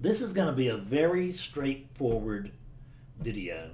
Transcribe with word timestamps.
this 0.00 0.22
is 0.22 0.32
going 0.32 0.48
to 0.48 0.54
be 0.54 0.68
a 0.68 0.76
very 0.76 1.32
straightforward 1.32 2.52
video 3.18 3.70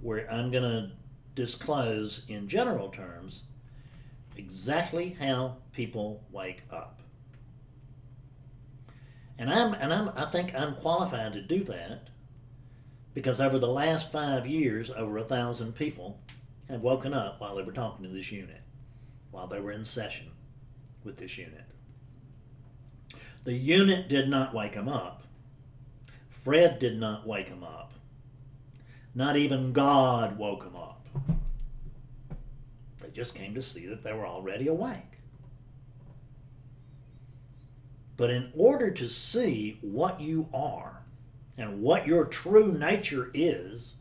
where 0.00 0.30
I'm 0.30 0.50
going 0.50 0.62
to 0.62 0.90
disclose 1.34 2.24
in 2.28 2.48
general 2.48 2.88
terms 2.88 3.44
exactly 4.36 5.16
how 5.18 5.56
people 5.72 6.22
wake 6.30 6.62
up. 6.70 7.00
And 9.38 9.50
I'm 9.50 9.74
and 9.74 9.92
I'm 9.92 10.10
I 10.10 10.26
think 10.26 10.54
I'm 10.54 10.74
qualified 10.76 11.32
to 11.32 11.42
do 11.42 11.64
that 11.64 12.10
because 13.14 13.40
over 13.40 13.58
the 13.58 13.66
last 13.66 14.12
five 14.12 14.46
years, 14.46 14.90
over 14.90 15.18
a 15.18 15.24
thousand 15.24 15.74
people 15.74 16.20
have 16.68 16.82
woken 16.82 17.12
up 17.12 17.40
while 17.40 17.56
they 17.56 17.62
were 17.62 17.72
talking 17.72 18.04
to 18.04 18.10
this 18.10 18.30
unit, 18.30 18.60
while 19.32 19.48
they 19.48 19.60
were 19.60 19.72
in 19.72 19.84
session 19.84 20.30
with 21.02 21.16
this 21.16 21.36
unit. 21.36 21.64
The 23.42 23.54
unit 23.54 24.08
did 24.08 24.28
not 24.28 24.54
wake 24.54 24.74
them 24.74 24.88
up. 24.88 25.23
Fred 26.44 26.78
did 26.78 27.00
not 27.00 27.26
wake 27.26 27.48
him 27.48 27.64
up. 27.64 27.94
Not 29.14 29.36
even 29.36 29.72
God 29.72 30.36
woke 30.36 30.62
him 30.62 30.76
up. 30.76 31.06
They 33.00 33.08
just 33.08 33.34
came 33.34 33.54
to 33.54 33.62
see 33.62 33.86
that 33.86 34.04
they 34.04 34.12
were 34.12 34.26
already 34.26 34.68
awake. 34.68 35.20
But 38.18 38.30
in 38.30 38.52
order 38.54 38.90
to 38.90 39.08
see 39.08 39.78
what 39.80 40.20
you 40.20 40.48
are 40.52 41.02
and 41.56 41.80
what 41.80 42.06
your 42.06 42.26
true 42.26 42.70
nature 42.72 43.30
is, 43.32 43.94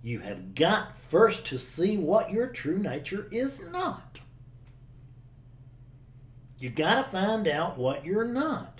you 0.00 0.20
have 0.20 0.54
got 0.54 0.96
first 0.96 1.44
to 1.46 1.58
see 1.58 1.96
what 1.96 2.30
your 2.30 2.46
true 2.46 2.78
nature 2.78 3.26
is 3.32 3.60
not. 3.70 4.20
You 6.60 6.70
got 6.70 7.04
to 7.04 7.10
find 7.10 7.48
out 7.48 7.76
what 7.76 8.04
you're 8.04 8.24
not. 8.24 8.78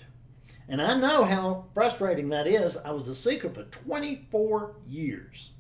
And 0.69 0.83
I 0.83 0.97
know 0.99 1.25
how 1.25 1.65
frustrating 1.73 2.29
that 2.29 2.47
is. 2.47 2.77
I 2.77 2.91
was 2.91 3.09
a 3.09 3.15
seeker 3.15 3.49
for 3.49 3.63
24 3.65 4.75
years. 4.87 5.51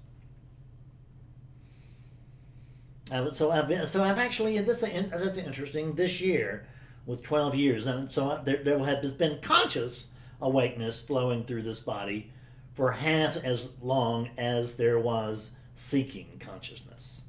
so 3.33 3.51
I've 3.51 3.69
been, 3.69 3.87
so 3.87 4.05
I've 4.05 4.19
actually 4.19 4.59
this 4.59 4.81
that's 4.81 5.39
interesting 5.39 5.95
this 5.95 6.21
year 6.21 6.67
with 7.07 7.23
12 7.23 7.55
years 7.55 7.87
and 7.87 8.11
so 8.11 8.39
there, 8.45 8.63
there 8.63 8.79
has 8.81 9.15
been 9.15 9.39
conscious 9.41 10.09
awakeness 10.43 11.03
flowing 11.03 11.43
through 11.43 11.63
this 11.63 11.81
body 11.81 12.31
for 12.75 12.93
half 12.93 13.39
as 13.39 13.71
long 13.81 14.29
as 14.37 14.77
there 14.77 14.99
was 14.99 15.53
seeking 15.75 16.39
consciousness 16.39 17.23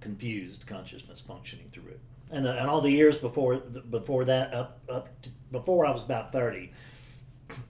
confused 0.00 0.64
consciousness 0.64 1.20
functioning 1.20 1.68
through 1.72 1.90
it 1.90 2.00
and, 2.30 2.46
uh, 2.46 2.50
and 2.52 2.70
all 2.70 2.80
the 2.80 2.90
years 2.90 3.18
before 3.18 3.56
before 3.56 4.24
that 4.24 4.54
up 4.54 4.80
up 4.88 5.08
to, 5.22 5.30
before 5.54 5.86
I 5.86 5.90
was 5.90 6.02
about 6.02 6.32
30 6.32 6.70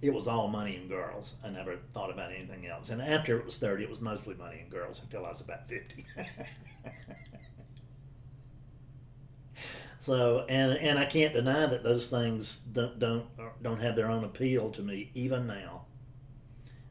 it 0.02 0.12
was 0.12 0.27
all 0.28 0.48
money 0.48 0.77
and 0.77 0.88
girls. 0.88 1.34
I 1.44 1.50
never 1.50 1.77
thought 1.92 2.10
about 2.10 2.32
anything 2.32 2.66
else. 2.66 2.90
And 2.90 3.02
after 3.02 3.38
it 3.38 3.44
was 3.44 3.58
30, 3.58 3.84
it 3.84 3.90
was 3.90 4.00
mostly 4.00 4.34
money 4.34 4.60
and 4.60 4.70
girls 4.70 5.00
until 5.02 5.27
I 5.27 5.30
was 5.30 5.40
about 5.40 5.68
50. 5.68 6.06
so, 9.98 10.44
and 10.48 10.78
and 10.78 10.98
I 10.98 11.05
can't 11.05 11.34
deny 11.34 11.66
that 11.66 11.82
those 11.82 12.06
things 12.06 12.58
don't 12.58 12.98
don't 12.98 13.27
don't 13.62 13.80
have 13.80 13.96
their 13.96 14.10
own 14.10 14.24
appeal 14.24 14.70
to 14.70 14.82
me 14.82 15.10
even 15.14 15.46
now. 15.46 15.86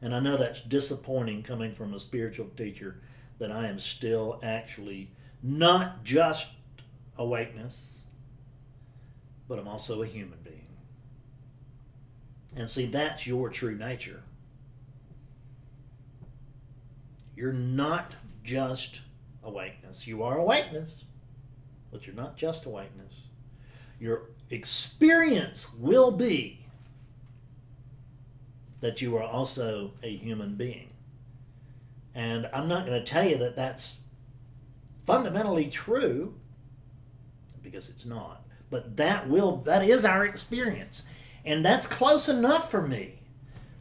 And 0.02 0.14
I 0.14 0.20
know 0.20 0.36
that's 0.36 0.60
disappointing 0.60 1.42
coming 1.42 1.72
from 1.74 1.94
a 1.94 1.98
spiritual 1.98 2.48
teacher 2.56 3.00
that 3.38 3.50
I 3.50 3.68
am 3.68 3.78
still 3.78 4.38
actually 4.42 5.10
not 5.42 6.04
just 6.04 6.48
awakeness, 7.16 8.04
but 9.48 9.58
I'm 9.58 9.68
also 9.68 10.02
a 10.02 10.06
human 10.06 10.38
being. 10.44 10.73
And 12.56 12.70
see, 12.70 12.86
that's 12.86 13.26
your 13.26 13.48
true 13.48 13.74
nature. 13.76 14.22
You're 17.36 17.52
not 17.52 18.14
just 18.44 19.00
awakeness. 19.42 20.06
You 20.06 20.22
are 20.22 20.38
awakeness, 20.38 21.04
but 21.90 22.06
you're 22.06 22.16
not 22.16 22.36
just 22.36 22.66
awakeness. 22.66 23.22
Your 23.98 24.30
experience 24.50 25.72
will 25.74 26.10
be 26.10 26.64
that 28.80 29.00
you 29.00 29.16
are 29.16 29.22
also 29.22 29.92
a 30.02 30.14
human 30.14 30.54
being. 30.54 30.90
And 32.14 32.48
I'm 32.52 32.68
not 32.68 32.86
going 32.86 33.02
to 33.02 33.04
tell 33.04 33.26
you 33.26 33.38
that 33.38 33.56
that's 33.56 33.98
fundamentally 35.04 35.68
true 35.68 36.34
because 37.62 37.88
it's 37.88 38.04
not. 38.04 38.42
But 38.70 38.96
that 38.96 39.28
will 39.28 39.56
that 39.58 39.84
is 39.84 40.04
our 40.04 40.24
experience. 40.24 41.04
And 41.44 41.64
that's 41.64 41.86
close 41.86 42.28
enough 42.28 42.70
for 42.70 42.80
me. 42.80 43.20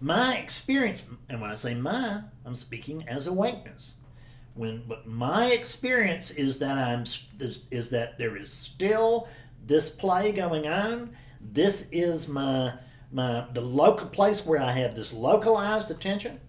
My 0.02 0.36
experience, 0.36 1.04
and 1.30 1.40
when 1.40 1.50
I 1.50 1.56
say 1.56 1.74
my, 1.74 2.22
I'm 2.46 2.56
speaking 2.56 3.08
as 3.08 3.28
awakeness. 3.28 3.94
When 4.54 4.84
but 4.88 5.08
my 5.08 5.48
experience 5.48 6.30
is 6.30 6.60
that 6.60 6.78
I'm 6.78 7.06
is, 7.40 7.66
is 7.72 7.90
that 7.92 8.18
there 8.18 8.36
is 8.36 8.52
still 8.52 9.28
this 9.66 9.90
play 9.90 10.32
going 10.32 10.68
on. 10.68 11.16
This 11.40 11.88
is 11.92 12.28
my 12.28 12.74
my 13.12 13.46
the 13.54 13.62
local 13.62 14.08
place 14.08 14.46
where 14.46 14.62
I 14.62 14.72
have 14.74 14.96
this 14.96 15.14
localized 15.14 15.90
attention. 15.90 16.40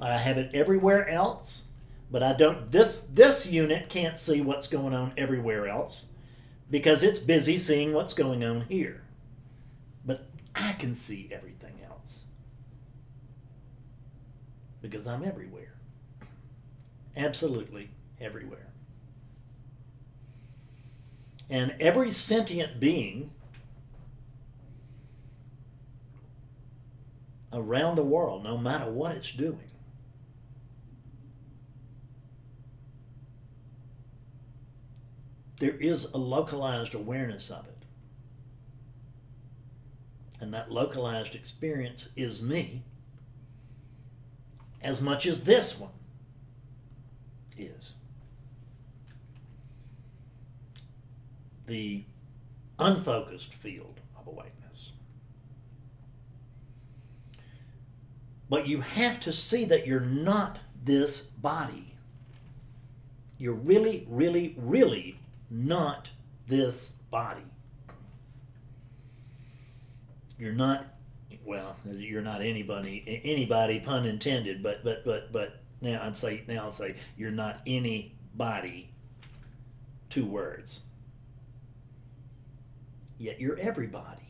I 0.00 0.18
have 0.18 0.36
it 0.36 0.54
everywhere 0.54 1.08
else, 1.08 1.64
but 2.10 2.22
I 2.22 2.34
don't 2.34 2.70
this 2.70 3.06
this 3.10 3.46
unit 3.46 3.88
can't 3.88 4.18
see 4.18 4.40
what's 4.40 4.68
going 4.68 4.94
on 4.94 5.14
everywhere 5.16 5.68
else 5.68 6.06
because 6.70 7.02
it's 7.02 7.20
busy 7.20 7.56
seeing 7.56 7.94
what's 7.94 8.14
going 8.14 8.44
on 8.44 8.62
here. 8.62 9.05
I 10.56 10.72
can 10.72 10.94
see 10.94 11.28
everything 11.30 11.74
else 11.86 12.24
because 14.80 15.06
I'm 15.06 15.22
everywhere. 15.22 15.74
Absolutely 17.14 17.90
everywhere. 18.20 18.68
And 21.50 21.74
every 21.78 22.10
sentient 22.10 22.80
being 22.80 23.30
around 27.52 27.96
the 27.96 28.02
world, 28.02 28.42
no 28.42 28.56
matter 28.56 28.90
what 28.90 29.14
it's 29.14 29.32
doing, 29.32 29.70
there 35.60 35.76
is 35.76 36.06
a 36.12 36.18
localized 36.18 36.94
awareness 36.94 37.50
of 37.50 37.66
it 37.66 37.75
and 40.40 40.52
that 40.52 40.70
localized 40.70 41.34
experience 41.34 42.08
is 42.16 42.42
me 42.42 42.82
as 44.82 45.00
much 45.00 45.26
as 45.26 45.44
this 45.44 45.78
one 45.78 45.90
is. 47.58 47.94
The 51.66 52.04
unfocused 52.78 53.54
field 53.54 54.00
of 54.18 54.26
awakeness. 54.26 54.92
But 58.48 58.68
you 58.68 58.80
have 58.80 59.18
to 59.20 59.32
see 59.32 59.64
that 59.64 59.86
you're 59.86 60.00
not 60.00 60.58
this 60.84 61.22
body. 61.22 61.94
You're 63.38 63.54
really, 63.54 64.06
really, 64.08 64.54
really 64.56 65.18
not 65.50 66.10
this 66.46 66.90
body 67.10 67.42
you're 70.38 70.52
not 70.52 70.86
well 71.44 71.76
you're 71.90 72.22
not 72.22 72.40
anybody 72.40 73.20
anybody 73.24 73.80
pun 73.80 74.06
intended 74.06 74.62
but 74.62 74.82
but 74.84 75.04
but 75.04 75.32
but 75.32 75.60
now 75.80 76.00
i'd 76.04 76.16
say 76.16 76.42
now 76.46 76.66
i'd 76.66 76.74
say 76.74 76.94
you're 77.16 77.30
not 77.30 77.60
anybody 77.66 78.90
two 80.08 80.26
words 80.26 80.80
yet 83.18 83.40
you're 83.40 83.58
everybody 83.58 84.26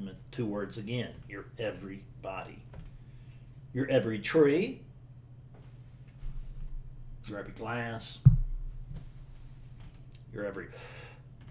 I 0.00 0.02
mean, 0.02 0.14
two 0.30 0.46
words 0.46 0.78
again. 0.78 1.10
You're 1.28 1.46
everybody. 1.58 2.58
You're 3.74 3.88
every 3.88 4.18
tree. 4.18 4.80
You're 7.26 7.38
every 7.38 7.52
glass. 7.52 8.18
You're 10.32 10.46
every 10.46 10.68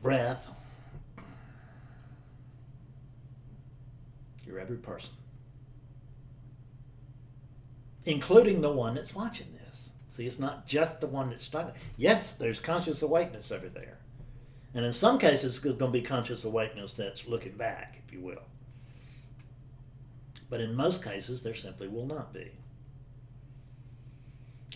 breath, 0.02 0.48
you're 4.46 4.60
every 4.60 4.78
person, 4.78 5.12
including 8.06 8.62
the 8.62 8.72
one 8.72 8.96
that's 8.96 9.14
watching 9.14 9.48
this. 9.66 9.90
See, 10.10 10.26
it's 10.26 10.40
not 10.40 10.68
just 10.68 11.00
the 11.00 11.08
one 11.08 11.30
that's 11.30 11.44
stuck. 11.44 11.76
Yes, 11.98 12.32
there's 12.34 12.60
conscious 12.60 13.02
awakeness 13.02 13.52
over 13.52 13.70
there. 13.70 14.00
And 14.74 14.86
in 14.86 14.94
some 14.94 15.18
cases, 15.18 15.58
it's 15.58 15.60
going 15.60 15.78
to 15.78 15.88
be 15.88 16.02
conscious 16.02 16.46
awakeness 16.46 16.94
that's 16.94 17.28
looking 17.28 17.54
back, 17.54 18.02
if 18.06 18.14
you 18.14 18.22
will. 18.22 18.44
But 20.50 20.62
in 20.62 20.76
most 20.76 21.04
cases, 21.04 21.44
there 21.44 21.56
simply 21.56 21.88
will 21.88 22.06
not 22.06 22.34
be. 22.34 22.52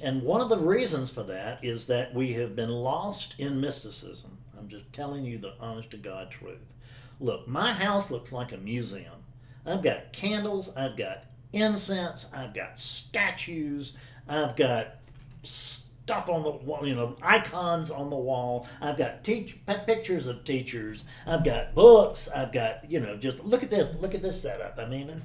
And 0.02 0.24
one 0.24 0.42
of 0.42 0.50
the 0.50 0.58
reasons 0.58 1.12
for 1.12 1.24
that 1.24 1.64
is 1.64 1.88
that 1.88 2.14
we 2.14 2.34
have 2.34 2.56
been 2.56 2.72
lost 2.72 3.36
in 3.38 3.62
mysticism 3.62 4.38
I'm 4.63 4.69
just 4.69 4.94
telling 4.94 5.25
you 5.25 5.38
the 5.39 5.56
honest 5.60 5.92
to 5.92 5.98
God 5.98 6.31
truth. 6.31 6.74
Look, 7.19 7.50
my 7.50 7.74
house 7.74 8.10
looks 8.10 8.31
like 8.31 8.54
a 8.54 8.57
museum. 8.57 9.25
I've 9.65 9.83
got 9.83 10.13
candles, 10.13 10.74
I've 10.74 10.95
got 10.95 11.25
incense, 11.51 12.27
I've 12.33 12.54
got 12.54 12.80
statues, 12.80 13.98
I've 14.25 14.56
got 14.56 14.95
stuff 15.44 16.30
on 16.30 16.44
the 16.44 16.51
wall, 16.51 16.88
you 16.88 16.95
know, 16.95 17.18
icons 17.21 17.92
on 17.92 18.10
the 18.10 18.15
wall. 18.15 18.65
I've 18.80 18.95
got 18.98 19.25
teach 19.25 19.57
pictures 19.86 20.27
of 20.27 20.45
teachers. 20.45 21.04
I've 21.27 21.44
got 21.44 21.75
books. 21.75 22.30
I've 22.33 22.54
got, 22.54 22.89
you 22.89 23.01
know, 23.01 23.18
just 23.18 23.44
look 23.44 23.63
at 23.63 23.69
this, 23.69 23.94
look 23.95 24.15
at 24.15 24.21
this 24.21 24.42
setup. 24.42 24.80
I 24.80 24.86
mean, 24.86 25.10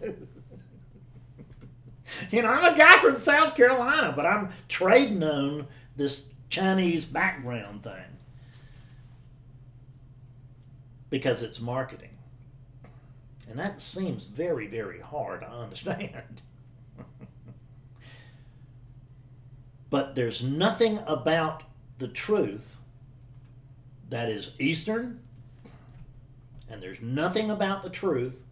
you 2.33 2.43
know, 2.43 2.49
I'm 2.49 2.75
a 2.75 2.77
guy 2.77 2.99
from 2.99 3.15
South 3.17 3.55
Carolina, 3.55 4.13
but 4.17 4.27
I'm 4.27 4.49
trading 4.67 5.23
on 5.23 5.69
this 5.95 6.27
Chinese 6.49 7.05
background 7.05 7.85
thing 7.85 8.18
because 11.11 11.43
it's 11.43 11.61
marketing. 11.61 12.17
And 13.49 13.59
that 13.59 13.81
seems 13.81 14.27
very, 14.27 14.67
very 14.67 15.01
hard, 15.01 15.43
I 15.43 15.63
understand. 15.63 16.43
but 19.91 20.15
there's 20.15 20.43
nothing 20.43 21.01
about 21.07 21.63
the 21.99 22.09
truth 22.09 22.77
that 24.11 24.29
is 24.29 24.53
Eastern, 24.59 25.21
and 26.71 26.83
there's 26.83 27.01
nothing 27.01 27.51
about 27.51 27.83
the 27.83 27.91
truth 27.91 28.45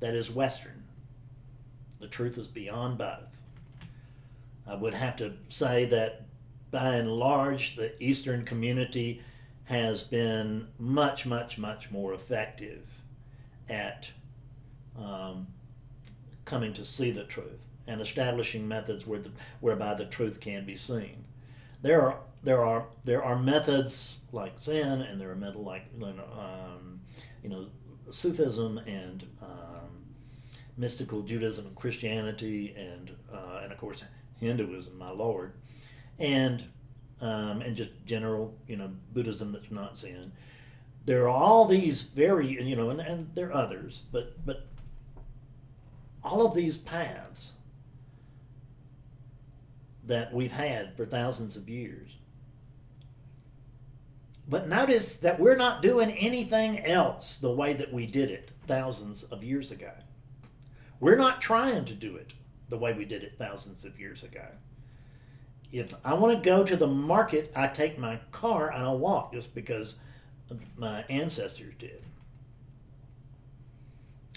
that 0.00 0.14
is 0.14 0.30
Western. 0.30 0.82
The 2.00 2.08
truth 2.08 2.38
is 2.38 2.48
beyond 2.48 2.98
both. 2.98 3.42
I 4.66 4.74
would 4.74 4.94
have 4.94 5.16
to 5.16 5.34
say 5.48 5.84
that 5.86 6.22
by 6.70 6.94
and 6.94 7.10
large, 7.10 7.76
the 7.76 8.00
Eastern 8.02 8.44
community 8.44 9.22
has 9.70 10.02
been 10.02 10.66
much, 10.80 11.24
much, 11.26 11.56
much 11.56 11.92
more 11.92 12.12
effective 12.12 13.02
at 13.68 14.10
um, 15.00 15.46
coming 16.44 16.74
to 16.74 16.84
see 16.84 17.12
the 17.12 17.22
truth 17.22 17.68
and 17.86 18.00
establishing 18.00 18.66
methods 18.66 19.06
where 19.06 19.20
the, 19.20 19.30
whereby 19.60 19.94
the 19.94 20.06
truth 20.06 20.40
can 20.40 20.66
be 20.66 20.74
seen. 20.74 21.24
There 21.82 22.02
are 22.02 22.18
there 22.42 22.64
are 22.64 22.86
there 23.04 23.22
are 23.22 23.38
methods 23.38 24.18
like 24.32 24.58
Zen, 24.58 25.02
and 25.02 25.20
there 25.20 25.30
are 25.30 25.36
methods 25.36 25.64
like 25.64 25.86
um, 26.02 27.00
you 27.44 27.48
know 27.48 27.68
Sufism 28.10 28.78
and 28.78 29.24
um, 29.40 30.04
mystical 30.76 31.22
Judaism 31.22 31.66
and 31.66 31.76
Christianity, 31.76 32.74
and 32.76 33.12
uh, 33.32 33.60
and 33.62 33.70
of 33.72 33.78
course 33.78 34.04
Hinduism, 34.40 34.98
my 34.98 35.10
lord, 35.10 35.52
and 36.18 36.64
um, 37.20 37.62
and 37.62 37.76
just 37.76 37.90
general 38.06 38.54
you 38.66 38.76
know 38.76 38.90
Buddhism 39.12 39.52
that's 39.52 39.70
not 39.70 39.96
Zen. 39.96 40.32
There 41.06 41.24
are 41.24 41.28
all 41.28 41.64
these 41.64 42.02
very 42.02 42.46
you 42.46 42.76
know, 42.76 42.90
and, 42.90 43.00
and 43.00 43.30
there 43.34 43.48
are 43.48 43.54
others, 43.54 44.02
but 44.12 44.44
but 44.44 44.66
all 46.22 46.44
of 46.46 46.54
these 46.54 46.76
paths 46.76 47.52
that 50.04 50.32
we've 50.34 50.52
had 50.52 50.96
for 50.96 51.06
thousands 51.06 51.56
of 51.56 51.68
years. 51.68 52.16
But 54.48 54.68
notice 54.68 55.16
that 55.18 55.38
we're 55.38 55.56
not 55.56 55.82
doing 55.82 56.10
anything 56.10 56.84
else 56.84 57.36
the 57.36 57.52
way 57.52 57.72
that 57.74 57.92
we 57.92 58.06
did 58.06 58.30
it 58.30 58.50
thousands 58.66 59.22
of 59.24 59.44
years 59.44 59.70
ago. 59.70 59.92
We're 60.98 61.16
not 61.16 61.40
trying 61.40 61.84
to 61.84 61.94
do 61.94 62.16
it 62.16 62.32
the 62.68 62.78
way 62.78 62.92
we 62.92 63.04
did 63.04 63.22
it 63.22 63.38
thousands 63.38 63.84
of 63.84 64.00
years 64.00 64.24
ago. 64.24 64.46
If 65.72 65.94
I 66.04 66.14
want 66.14 66.36
to 66.36 66.48
go 66.48 66.64
to 66.64 66.76
the 66.76 66.86
market, 66.86 67.52
I 67.54 67.68
take 67.68 67.98
my 67.98 68.18
car 68.32 68.72
I 68.72 68.90
walk 68.92 69.32
just 69.32 69.54
because 69.54 69.98
my 70.76 71.04
ancestors 71.08 71.74
did. 71.78 72.02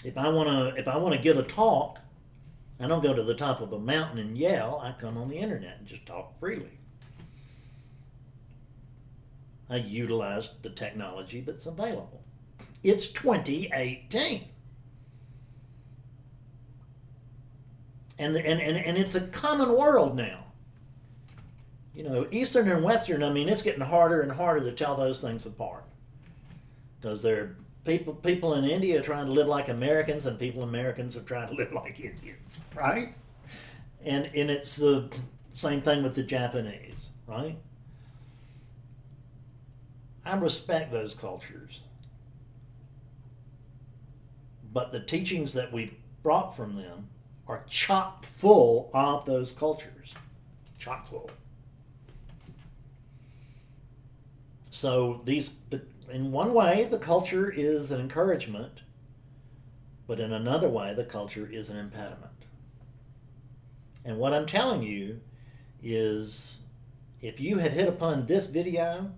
If 0.04 0.16
I 0.16 0.28
want 0.28 0.48
to 0.48 0.80
if 0.80 0.86
I 0.86 0.96
want 0.96 1.14
to 1.14 1.20
give 1.20 1.38
a 1.38 1.42
talk, 1.42 1.98
I 2.78 2.86
don't 2.86 3.02
go 3.02 3.14
to 3.14 3.22
the 3.22 3.34
top 3.34 3.60
of 3.60 3.72
a 3.72 3.78
mountain 3.78 4.18
and 4.18 4.36
yell. 4.36 4.80
I 4.82 4.92
come 5.00 5.16
on 5.16 5.28
the 5.28 5.36
internet 5.36 5.78
and 5.78 5.86
just 5.86 6.06
talk 6.06 6.38
freely. 6.38 6.78
I 9.70 9.76
utilize 9.76 10.54
the 10.62 10.70
technology 10.70 11.40
that's 11.40 11.66
available. 11.66 12.22
It's 12.82 13.08
2018. 13.08 14.44
And, 18.18 18.36
and, 18.36 18.60
and, 18.60 18.76
and 18.76 18.98
it's 18.98 19.14
a 19.14 19.22
common 19.22 19.76
world 19.76 20.16
now. 20.16 20.43
You 21.94 22.02
know, 22.02 22.26
Eastern 22.32 22.68
and 22.68 22.82
Western, 22.82 23.22
I 23.22 23.30
mean, 23.30 23.48
it's 23.48 23.62
getting 23.62 23.80
harder 23.80 24.22
and 24.22 24.32
harder 24.32 24.60
to 24.64 24.72
tell 24.72 24.96
those 24.96 25.20
things 25.20 25.46
apart. 25.46 25.84
Because 27.00 27.22
there 27.22 27.40
are 27.40 27.56
people 27.84 28.14
people 28.14 28.54
in 28.54 28.64
India 28.64 29.00
trying 29.00 29.26
to 29.26 29.32
live 29.32 29.46
like 29.46 29.68
Americans, 29.68 30.26
and 30.26 30.38
people 30.38 30.62
Americans 30.62 31.16
are 31.16 31.22
trying 31.22 31.48
to 31.48 31.54
live 31.62 31.72
like 31.72 32.00
Indians, 32.00 32.60
right? 32.74 33.14
And 34.04 34.30
and 34.34 34.50
it's 34.50 34.76
the 34.76 35.08
same 35.52 35.82
thing 35.82 36.02
with 36.02 36.14
the 36.14 36.22
Japanese, 36.22 37.10
right? 37.28 37.56
I 40.26 40.36
respect 40.36 40.90
those 40.90 41.14
cultures, 41.14 41.80
but 44.72 44.90
the 44.90 45.00
teachings 45.00 45.52
that 45.52 45.70
we've 45.70 45.94
brought 46.22 46.56
from 46.56 46.76
them 46.76 47.08
are 47.46 47.62
chock 47.68 48.24
full 48.24 48.90
of 48.94 49.26
those 49.26 49.52
cultures, 49.52 50.14
chock 50.78 51.06
full. 51.08 51.30
So 54.84 55.18
these 55.24 55.56
the 55.70 55.80
in 56.10 56.30
one 56.30 56.52
way, 56.52 56.84
the 56.84 56.98
culture 56.98 57.50
is 57.50 57.90
an 57.90 58.02
encouragement, 58.02 58.82
but 60.06 60.20
in 60.20 60.30
another 60.30 60.68
way, 60.68 60.92
the 60.92 61.06
culture 61.06 61.48
is 61.50 61.70
an 61.70 61.78
impediment. 61.78 62.34
And 64.04 64.18
what 64.18 64.34
I'm 64.34 64.44
telling 64.44 64.82
you 64.82 65.22
is 65.82 66.60
if 67.22 67.40
you 67.40 67.56
have 67.56 67.72
hit 67.72 67.88
upon 67.88 68.26
this 68.26 68.48
video, 68.48 69.10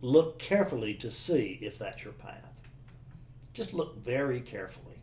look 0.00 0.40
carefully 0.40 0.94
to 0.94 1.08
see 1.08 1.60
if 1.62 1.78
that's 1.78 2.02
your 2.02 2.14
path. 2.14 2.50
Just 3.54 3.72
look 3.72 3.96
very 4.02 4.40
carefully. 4.40 4.98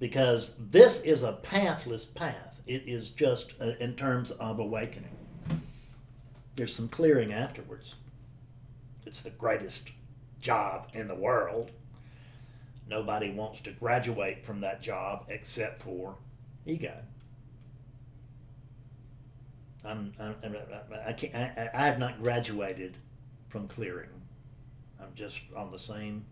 Because 0.00 0.56
this 0.58 1.02
is 1.02 1.22
a 1.22 1.34
pathless 1.34 2.04
path. 2.04 2.60
It 2.66 2.82
is 2.88 3.10
just 3.10 3.54
uh, 3.60 3.74
in 3.78 3.94
terms 3.94 4.32
of 4.32 4.58
awakening. 4.58 5.15
There's 6.56 6.74
some 6.74 6.88
clearing 6.88 7.32
afterwards. 7.32 7.96
It's 9.04 9.20
the 9.20 9.30
greatest 9.30 9.92
job 10.40 10.88
in 10.94 11.06
the 11.06 11.14
world. 11.14 11.70
Nobody 12.88 13.30
wants 13.30 13.60
to 13.62 13.72
graduate 13.72 14.44
from 14.44 14.60
that 14.62 14.80
job 14.80 15.26
except 15.28 15.82
for 15.82 16.16
ego. 16.64 16.94
I'm, 19.84 20.12
I'm, 20.18 20.34
I, 21.06 21.12
can't, 21.12 21.34
I, 21.34 21.70
I 21.72 21.86
have 21.86 21.98
not 21.98 22.22
graduated 22.22 22.96
from 23.48 23.68
clearing. 23.68 24.08
I'm 25.00 25.14
just 25.14 25.42
on 25.54 25.70
the 25.70 25.78
same 25.78 26.24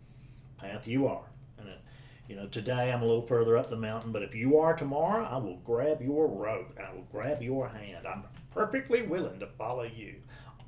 path 0.56 0.88
you 0.88 1.06
are. 1.06 1.24
And 1.58 1.68
it, 1.68 1.80
you 2.28 2.34
know, 2.34 2.46
today 2.46 2.92
I'm 2.92 3.02
a 3.02 3.06
little 3.06 3.26
further 3.26 3.56
up 3.56 3.68
the 3.68 3.76
mountain, 3.76 4.10
but 4.10 4.22
if 4.22 4.34
you 4.34 4.58
are 4.58 4.74
tomorrow, 4.74 5.24
I 5.24 5.36
will 5.36 5.58
grab 5.58 6.00
your 6.00 6.26
rope. 6.26 6.76
I 6.80 6.92
will 6.92 7.06
grab 7.12 7.42
your 7.42 7.68
hand. 7.68 8.06
I'm 8.06 8.24
perfectly 8.54 9.02
willing 9.02 9.40
to 9.40 9.46
follow 9.58 9.82
you. 9.82 10.14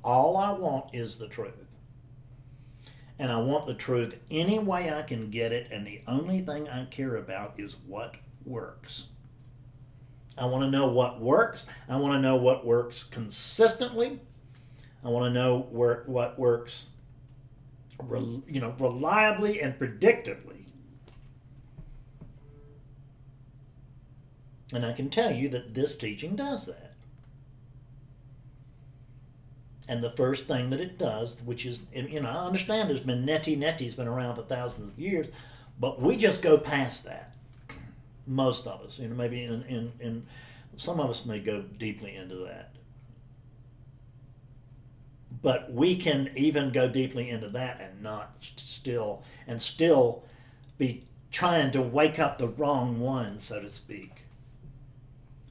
All 0.03 0.37
I 0.37 0.51
want 0.51 0.93
is 0.93 1.17
the 1.17 1.27
truth. 1.27 1.67
And 3.19 3.31
I 3.31 3.37
want 3.37 3.65
the 3.65 3.73
truth 3.73 4.19
any 4.29 4.59
way 4.59 4.93
I 4.93 5.01
can 5.01 5.31
get 5.31 5.51
it, 5.51 5.71
and 5.71 5.87
the 5.87 6.01
only 6.07 6.41
thing 6.41 6.69
I 6.69 6.85
care 6.85 7.15
about 7.15 7.55
is 7.57 7.75
what 7.87 8.15
works. 8.45 9.07
I 10.37 10.45
want 10.45 10.63
to 10.63 10.69
know 10.69 10.87
what 10.87 11.19
works. 11.19 11.67
I 11.89 11.97
want 11.97 12.13
to 12.13 12.19
know 12.19 12.35
what 12.35 12.65
works 12.65 13.03
consistently. 13.03 14.19
I 15.03 15.09
want 15.09 15.25
to 15.25 15.31
know 15.31 15.67
where, 15.71 16.03
what 16.05 16.37
works 16.37 16.85
you 18.09 18.61
know, 18.61 18.75
reliably 18.79 19.61
and 19.61 19.77
predictably. 19.77 20.65
And 24.73 24.85
I 24.85 24.93
can 24.93 25.09
tell 25.09 25.31
you 25.31 25.49
that 25.49 25.73
this 25.73 25.95
teaching 25.95 26.35
does 26.35 26.65
that. 26.65 26.86
And 29.87 30.01
the 30.01 30.09
first 30.09 30.47
thing 30.47 30.69
that 30.71 30.81
it 30.81 30.97
does, 30.97 31.41
which 31.43 31.65
is, 31.65 31.83
you 31.93 32.19
know, 32.19 32.29
I 32.29 32.45
understand 32.45 32.89
there's 32.89 33.01
been 33.01 33.25
neti 33.25 33.57
neti's 33.57 33.95
been 33.95 34.07
around 34.07 34.35
for 34.35 34.41
thousands 34.41 34.91
of 34.91 34.99
years, 34.99 35.27
but 35.79 36.01
we 36.01 36.17
just 36.17 36.41
go 36.41 36.57
past 36.57 37.05
that. 37.05 37.33
Most 38.25 38.67
of 38.67 38.81
us, 38.81 38.99
you 38.99 39.07
know, 39.07 39.15
maybe 39.15 39.43
in, 39.43 39.63
in, 39.63 39.91
in 40.01 40.27
some 40.75 40.99
of 40.99 41.09
us 41.09 41.25
may 41.25 41.39
go 41.39 41.61
deeply 41.61 42.15
into 42.15 42.35
that. 42.35 42.73
But 45.41 45.71
we 45.71 45.95
can 45.95 46.31
even 46.35 46.71
go 46.71 46.89
deeply 46.89 47.29
into 47.29 47.47
that 47.49 47.79
and 47.79 48.01
not 48.01 48.35
still, 48.41 49.23
and 49.47 49.61
still 49.61 50.23
be 50.77 51.05
trying 51.31 51.71
to 51.71 51.81
wake 51.81 52.19
up 52.19 52.37
the 52.37 52.49
wrong 52.49 52.99
one, 52.99 53.39
so 53.39 53.61
to 53.61 53.69
speak. 53.69 54.23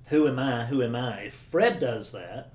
Who 0.08 0.28
am 0.28 0.38
I? 0.38 0.66
Who 0.66 0.82
am 0.82 0.94
I? 0.94 1.22
If 1.22 1.34
Fred 1.34 1.78
does 1.78 2.12
that, 2.12 2.52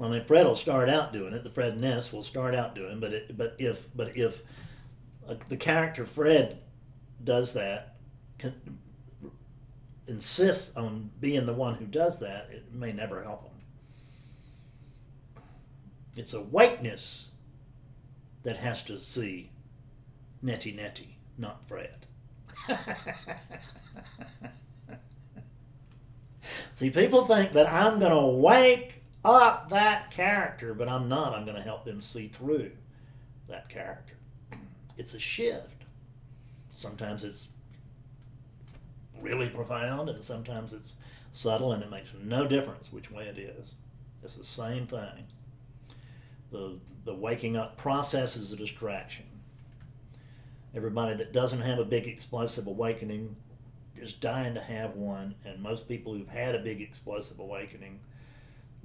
I 0.00 0.08
mean, 0.08 0.24
Fred 0.24 0.46
will 0.46 0.56
start 0.56 0.88
out 0.88 1.12
doing 1.12 1.32
it. 1.32 1.42
The 1.42 1.50
Fred 1.50 1.80
Ness 1.80 2.12
will 2.12 2.22
start 2.22 2.54
out 2.54 2.74
doing, 2.74 3.00
but 3.00 3.12
it, 3.12 3.36
but 3.36 3.56
if 3.58 3.88
but 3.96 4.16
if 4.16 4.42
uh, 5.28 5.34
the 5.48 5.56
character 5.56 6.04
Fred 6.04 6.58
does 7.24 7.54
that, 7.54 7.96
can, 8.38 8.54
insists 10.06 10.76
on 10.76 11.10
being 11.18 11.46
the 11.46 11.54
one 11.54 11.76
who 11.76 11.86
does 11.86 12.18
that, 12.20 12.48
it 12.50 12.74
may 12.74 12.92
never 12.92 13.22
help 13.22 13.44
him. 13.44 13.52
It's 16.14 16.34
a 16.34 16.40
whiteness 16.40 17.28
that 18.42 18.58
has 18.58 18.82
to 18.84 19.00
see 19.00 19.50
neti 20.44 20.76
neti, 20.78 21.16
not 21.38 21.66
Fred. 21.66 22.06
see, 26.74 26.90
people 26.90 27.24
think 27.24 27.52
that 27.52 27.72
I'm 27.72 27.98
going 27.98 28.12
to 28.12 28.26
wake 28.38 28.95
up 29.26 29.70
that 29.70 30.10
character, 30.10 30.72
but 30.74 30.88
I'm 30.88 31.08
not. 31.08 31.34
I'm 31.34 31.44
going 31.44 31.56
to 31.56 31.62
help 31.62 31.84
them 31.84 32.00
see 32.00 32.28
through 32.28 32.70
that 33.48 33.68
character. 33.68 34.14
It's 34.96 35.14
a 35.14 35.18
shift. 35.18 35.84
Sometimes 36.70 37.24
it's 37.24 37.48
really 39.20 39.48
profound, 39.48 40.08
and 40.08 40.22
sometimes 40.22 40.72
it's 40.72 40.96
subtle, 41.32 41.72
and 41.72 41.82
it 41.82 41.90
makes 41.90 42.10
no 42.22 42.46
difference 42.46 42.92
which 42.92 43.10
way 43.10 43.24
it 43.24 43.38
is. 43.38 43.74
It's 44.22 44.36
the 44.36 44.44
same 44.44 44.86
thing. 44.86 45.26
The, 46.50 46.78
the 47.04 47.14
waking 47.14 47.56
up 47.56 47.76
process 47.76 48.36
is 48.36 48.52
a 48.52 48.56
distraction. 48.56 49.26
Everybody 50.74 51.14
that 51.16 51.32
doesn't 51.32 51.62
have 51.62 51.78
a 51.78 51.84
big 51.84 52.06
explosive 52.06 52.66
awakening 52.66 53.34
is 53.96 54.12
dying 54.12 54.54
to 54.54 54.60
have 54.60 54.94
one, 54.94 55.34
and 55.44 55.60
most 55.62 55.88
people 55.88 56.12
who've 56.14 56.28
had 56.28 56.54
a 56.54 56.60
big 56.60 56.80
explosive 56.80 57.38
awakening, 57.38 58.00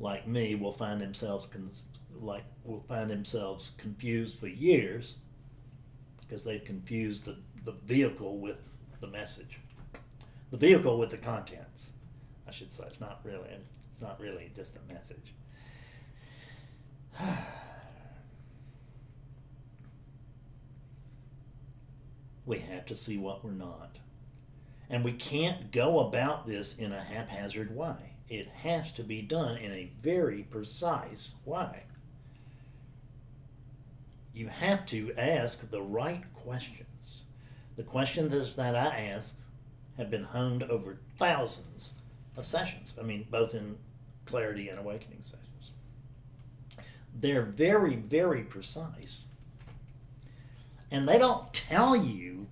like 0.01 0.27
me, 0.27 0.55
will 0.55 0.73
find 0.73 0.99
themselves 0.99 1.45
cons- 1.45 1.85
like 2.19 2.43
will 2.63 2.83
find 2.87 3.09
themselves 3.09 3.71
confused 3.77 4.39
for 4.39 4.47
years 4.47 5.15
because 6.21 6.43
they've 6.43 6.65
confused 6.65 7.25
the, 7.25 7.37
the 7.65 7.73
vehicle 7.85 8.39
with 8.39 8.69
the 8.99 9.07
message, 9.07 9.59
the 10.49 10.57
vehicle 10.57 10.97
with 10.97 11.09
the 11.11 11.17
contents. 11.17 11.91
I 12.47 12.51
should 12.51 12.73
say 12.73 12.83
it's 12.87 12.99
not 12.99 13.21
really 13.23 13.49
it's 13.91 14.01
not 14.01 14.19
really 14.19 14.51
just 14.55 14.75
a 14.75 14.81
message. 14.91 15.33
we 22.45 22.57
have 22.59 22.85
to 22.87 22.95
see 22.95 23.17
what 23.17 23.43
we're 23.45 23.51
not. 23.51 23.97
And 24.89 25.03
we 25.05 25.13
can't 25.13 25.71
go 25.71 25.99
about 25.99 26.47
this 26.47 26.77
in 26.77 26.91
a 26.91 27.01
haphazard 27.01 27.75
way. 27.75 28.10
It 28.31 28.47
has 28.47 28.93
to 28.93 29.03
be 29.03 29.21
done 29.21 29.57
in 29.57 29.73
a 29.73 29.91
very 30.01 30.43
precise 30.43 31.35
way. 31.43 31.83
You 34.33 34.47
have 34.47 34.85
to 34.85 35.13
ask 35.17 35.69
the 35.69 35.81
right 35.81 36.23
questions. 36.33 37.23
The 37.75 37.83
questions 37.83 38.55
that 38.55 38.73
I 38.73 39.09
ask 39.11 39.37
have 39.97 40.09
been 40.09 40.23
honed 40.23 40.63
over 40.63 40.97
thousands 41.17 41.91
of 42.37 42.45
sessions. 42.45 42.93
I 42.97 43.03
mean, 43.03 43.27
both 43.29 43.53
in 43.53 43.77
clarity 44.23 44.69
and 44.69 44.79
awakening 44.79 45.23
sessions. 45.23 45.73
They're 47.13 47.41
very, 47.41 47.97
very 47.97 48.43
precise. 48.43 49.25
And 50.89 51.05
they 51.05 51.17
don't 51.17 51.53
tell 51.53 51.97
you 51.97 52.47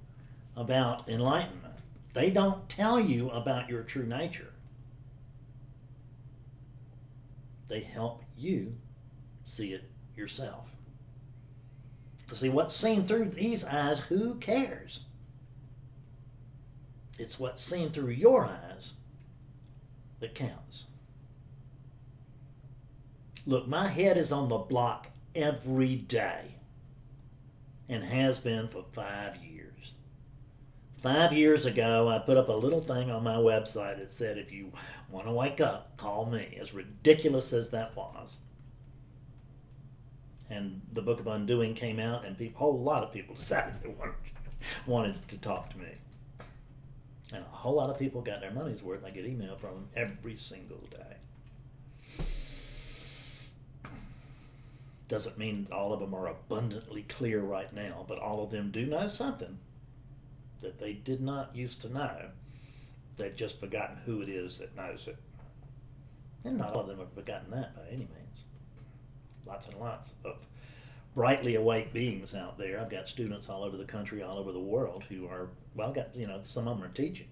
about 0.57 1.07
enlightenment. 1.07 1.75
They 2.11 2.31
don't 2.31 2.67
tell 2.67 2.99
you 2.99 3.29
about 3.29 3.69
your 3.69 3.83
true 3.83 4.05
nature. 4.05 4.48
They 7.69 7.81
help 7.81 8.23
you 8.35 8.75
see 9.45 9.73
it 9.73 9.89
yourself. 10.17 10.65
See, 12.33 12.49
what's 12.49 12.75
seen 12.75 13.05
through 13.05 13.29
these 13.29 13.63
eyes, 13.63 14.01
who 14.01 14.35
cares? 14.35 15.01
It's 17.17 17.39
what's 17.39 17.61
seen 17.61 17.91
through 17.91 18.09
your 18.09 18.45
eyes 18.45 18.93
that 20.19 20.35
counts. 20.35 20.85
Look, 23.45 23.67
my 23.67 23.87
head 23.87 24.17
is 24.17 24.31
on 24.31 24.49
the 24.49 24.57
block 24.57 25.07
every 25.33 25.95
day 25.95 26.55
and 27.87 28.03
has 28.03 28.39
been 28.39 28.67
for 28.67 28.83
five 28.91 29.37
years. 29.37 29.93
Five 31.01 31.33
years 31.33 31.65
ago, 31.65 32.07
I 32.07 32.19
put 32.19 32.37
up 32.37 32.49
a 32.49 32.53
little 32.53 32.81
thing 32.81 33.09
on 33.09 33.23
my 33.23 33.37
website 33.37 33.97
that 33.97 34.11
said, 34.11 34.37
if 34.37 34.51
you 34.51 34.71
want 35.11 35.25
to 35.27 35.31
wake 35.31 35.59
up, 35.61 35.97
call 35.97 36.25
me. 36.25 36.57
As 36.59 36.73
ridiculous 36.73 37.53
as 37.53 37.69
that 37.71 37.95
was. 37.95 38.37
And 40.49 40.81
the 40.93 41.01
Book 41.01 41.19
of 41.19 41.27
Undoing 41.27 41.75
came 41.75 41.99
out, 41.99 42.25
and 42.25 42.39
a 42.39 42.49
whole 42.49 42.79
lot 42.79 43.03
of 43.03 43.11
people 43.11 43.35
decided 43.39 43.73
they 43.81 43.89
wanted, 43.89 44.15
wanted 44.85 45.27
to 45.29 45.37
talk 45.37 45.69
to 45.71 45.77
me. 45.77 45.89
And 47.31 47.43
a 47.43 47.55
whole 47.55 47.75
lot 47.75 47.89
of 47.89 47.99
people 47.99 48.21
got 48.21 48.41
their 48.41 48.51
money's 48.51 48.81
worth. 48.81 49.05
I 49.05 49.11
get 49.11 49.25
email 49.25 49.55
from 49.55 49.71
them 49.71 49.89
every 49.95 50.35
single 50.35 50.83
day. 50.89 52.25
Doesn't 55.07 55.37
mean 55.37 55.67
all 55.71 55.93
of 55.93 55.99
them 55.99 56.13
are 56.13 56.27
abundantly 56.27 57.03
clear 57.03 57.41
right 57.41 57.71
now, 57.73 58.05
but 58.07 58.19
all 58.19 58.43
of 58.43 58.51
them 58.51 58.71
do 58.71 58.85
know 58.85 59.07
something 59.07 59.57
that 60.61 60.79
they 60.79 60.93
did 60.93 61.21
not 61.21 61.55
used 61.55 61.81
to 61.81 61.93
know. 61.93 62.29
They've 63.19 63.35
just 63.35 63.59
forgotten 63.59 63.97
who 64.05 64.21
it 64.21 64.29
is 64.29 64.57
that 64.59 64.75
knows 64.75 65.07
it. 65.07 65.17
And 66.45 66.57
not 66.57 66.73
all 66.73 66.81
of 66.81 66.87
them 66.87 66.99
have 66.99 67.13
forgotten 67.13 67.51
that 67.51 67.75
by 67.75 67.83
any 67.89 68.07
means. 68.07 68.45
Lots 69.45 69.67
and 69.67 69.77
lots 69.77 70.13
of 70.23 70.45
brightly 71.13 71.55
awake 71.55 71.91
beings 71.91 72.33
out 72.33 72.57
there. 72.57 72.79
I've 72.79 72.89
got 72.89 73.09
students 73.09 73.49
all 73.49 73.63
over 73.63 73.75
the 73.75 73.83
country, 73.83 74.23
all 74.23 74.37
over 74.37 74.53
the 74.53 74.59
world 74.59 75.03
who 75.09 75.27
are, 75.27 75.49
well, 75.75 75.89
I've 75.89 75.95
got, 75.95 76.15
you 76.15 76.27
know, 76.27 76.39
some 76.43 76.67
of 76.67 76.77
them 76.77 76.85
are 76.85 76.93
teaching. 76.93 77.27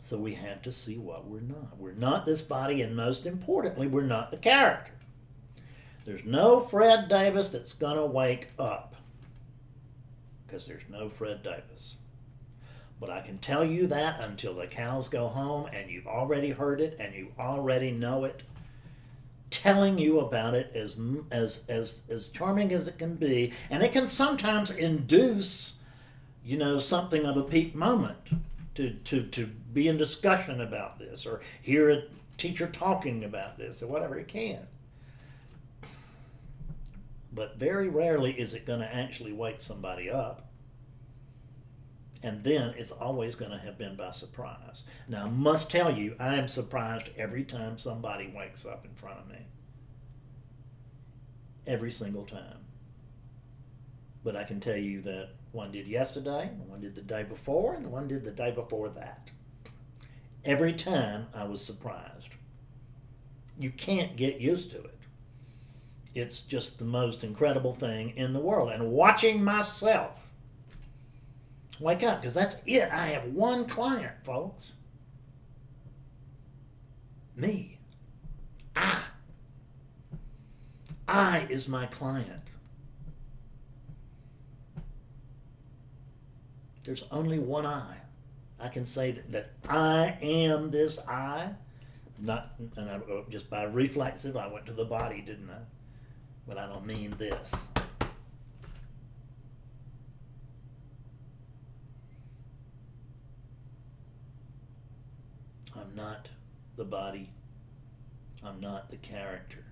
So 0.00 0.18
we 0.18 0.34
have 0.34 0.60
to 0.62 0.72
see 0.72 0.98
what 0.98 1.28
we're 1.28 1.40
not. 1.40 1.78
We're 1.78 1.92
not 1.92 2.26
this 2.26 2.42
body, 2.42 2.82
and 2.82 2.96
most 2.96 3.26
importantly, 3.26 3.86
we're 3.86 4.02
not 4.02 4.32
the 4.32 4.38
character. 4.38 4.90
There's 6.10 6.24
no 6.24 6.58
Fred 6.58 7.08
Davis 7.08 7.50
that's 7.50 7.72
going 7.72 7.96
to 7.96 8.04
wake 8.04 8.48
up 8.58 8.96
because 10.44 10.66
there's 10.66 10.82
no 10.90 11.08
Fred 11.08 11.44
Davis. 11.44 11.98
But 12.98 13.10
I 13.10 13.20
can 13.20 13.38
tell 13.38 13.64
you 13.64 13.86
that 13.86 14.20
until 14.20 14.54
the 14.54 14.66
cows 14.66 15.08
go 15.08 15.28
home 15.28 15.70
and 15.72 15.88
you've 15.88 16.08
already 16.08 16.50
heard 16.50 16.80
it 16.80 16.96
and 16.98 17.14
you 17.14 17.28
already 17.38 17.92
know 17.92 18.24
it. 18.24 18.42
Telling 19.50 19.98
you 19.98 20.18
about 20.18 20.54
it 20.54 20.72
as, 20.74 20.98
as, 21.30 21.62
as, 21.68 22.02
as 22.10 22.28
charming 22.30 22.72
as 22.72 22.88
it 22.88 22.98
can 22.98 23.14
be, 23.14 23.52
and 23.70 23.84
it 23.84 23.92
can 23.92 24.08
sometimes 24.08 24.72
induce, 24.72 25.76
you 26.44 26.56
know, 26.56 26.80
something 26.80 27.24
of 27.24 27.36
a 27.36 27.44
peak 27.44 27.72
moment 27.76 28.18
to, 28.74 28.90
to, 29.04 29.22
to 29.28 29.46
be 29.46 29.86
in 29.86 29.96
discussion 29.96 30.60
about 30.60 30.98
this 30.98 31.24
or 31.24 31.40
hear 31.62 31.88
a 31.88 32.02
teacher 32.36 32.66
talking 32.66 33.22
about 33.22 33.56
this 33.56 33.80
or 33.80 33.86
whatever 33.86 34.18
it 34.18 34.26
can 34.26 34.66
but 37.32 37.58
very 37.58 37.88
rarely 37.88 38.32
is 38.32 38.54
it 38.54 38.66
going 38.66 38.80
to 38.80 38.94
actually 38.94 39.32
wake 39.32 39.60
somebody 39.60 40.10
up. 40.10 40.48
And 42.22 42.44
then 42.44 42.74
it's 42.76 42.92
always 42.92 43.34
going 43.34 43.52
to 43.52 43.58
have 43.58 43.78
been 43.78 43.96
by 43.96 44.10
surprise. 44.10 44.82
Now, 45.08 45.24
I 45.24 45.30
must 45.30 45.70
tell 45.70 45.96
you, 45.96 46.16
I 46.20 46.36
am 46.36 46.48
surprised 46.48 47.08
every 47.16 47.44
time 47.44 47.78
somebody 47.78 48.30
wakes 48.34 48.66
up 48.66 48.84
in 48.84 48.92
front 48.94 49.20
of 49.20 49.28
me. 49.28 49.46
Every 51.66 51.90
single 51.90 52.24
time. 52.24 52.58
But 54.22 54.36
I 54.36 54.44
can 54.44 54.60
tell 54.60 54.76
you 54.76 55.00
that 55.02 55.30
one 55.52 55.72
did 55.72 55.86
yesterday, 55.86 56.50
one 56.66 56.82
did 56.82 56.94
the 56.94 57.00
day 57.00 57.22
before, 57.22 57.74
and 57.74 57.90
one 57.90 58.06
did 58.06 58.24
the 58.24 58.30
day 58.30 58.50
before 58.50 58.90
that. 58.90 59.30
Every 60.44 60.74
time 60.74 61.28
I 61.34 61.44
was 61.44 61.64
surprised. 61.64 62.28
You 63.58 63.70
can't 63.70 64.16
get 64.16 64.40
used 64.40 64.70
to 64.72 64.78
it 64.78 64.99
it's 66.14 66.42
just 66.42 66.78
the 66.78 66.84
most 66.84 67.24
incredible 67.24 67.72
thing 67.72 68.10
in 68.16 68.32
the 68.32 68.40
world. 68.40 68.70
And 68.72 68.90
watching 68.90 69.42
myself 69.42 70.32
wake 71.78 72.02
up, 72.02 72.20
because 72.20 72.34
that's 72.34 72.60
it. 72.66 72.90
I 72.92 73.06
have 73.08 73.26
one 73.26 73.66
client, 73.66 74.14
folks. 74.24 74.74
Me. 77.36 77.78
I. 78.76 79.00
I 81.08 81.46
is 81.48 81.68
my 81.68 81.86
client. 81.86 82.26
There's 86.84 87.04
only 87.10 87.38
one 87.38 87.66
I. 87.66 87.96
I 88.58 88.68
can 88.68 88.84
say 88.84 89.12
that, 89.12 89.32
that 89.32 89.50
I 89.68 90.18
am 90.20 90.70
this 90.70 90.98
I. 91.08 91.50
Not, 92.18 92.52
and 92.76 92.90
I, 92.90 92.96
uh, 92.96 93.22
just 93.30 93.48
by 93.48 93.64
reflexive, 93.64 94.36
I 94.36 94.46
went 94.46 94.66
to 94.66 94.72
the 94.72 94.84
body, 94.84 95.22
didn't 95.22 95.48
I? 95.50 95.60
But 96.50 96.58
I 96.58 96.66
don't 96.66 96.84
mean 96.84 97.14
this. 97.16 97.68
I'm 105.76 105.94
not 105.94 106.26
the 106.76 106.84
body. 106.84 107.30
I'm 108.44 108.58
not 108.58 108.90
the 108.90 108.96
character. 108.96 109.62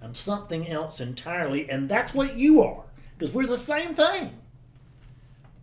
I'm 0.00 0.14
something 0.14 0.68
else 0.68 1.00
entirely, 1.00 1.68
and 1.68 1.88
that's 1.88 2.14
what 2.14 2.36
you 2.36 2.62
are, 2.62 2.84
because 3.18 3.34
we're 3.34 3.48
the 3.48 3.56
same 3.56 3.92
thing. 3.92 4.30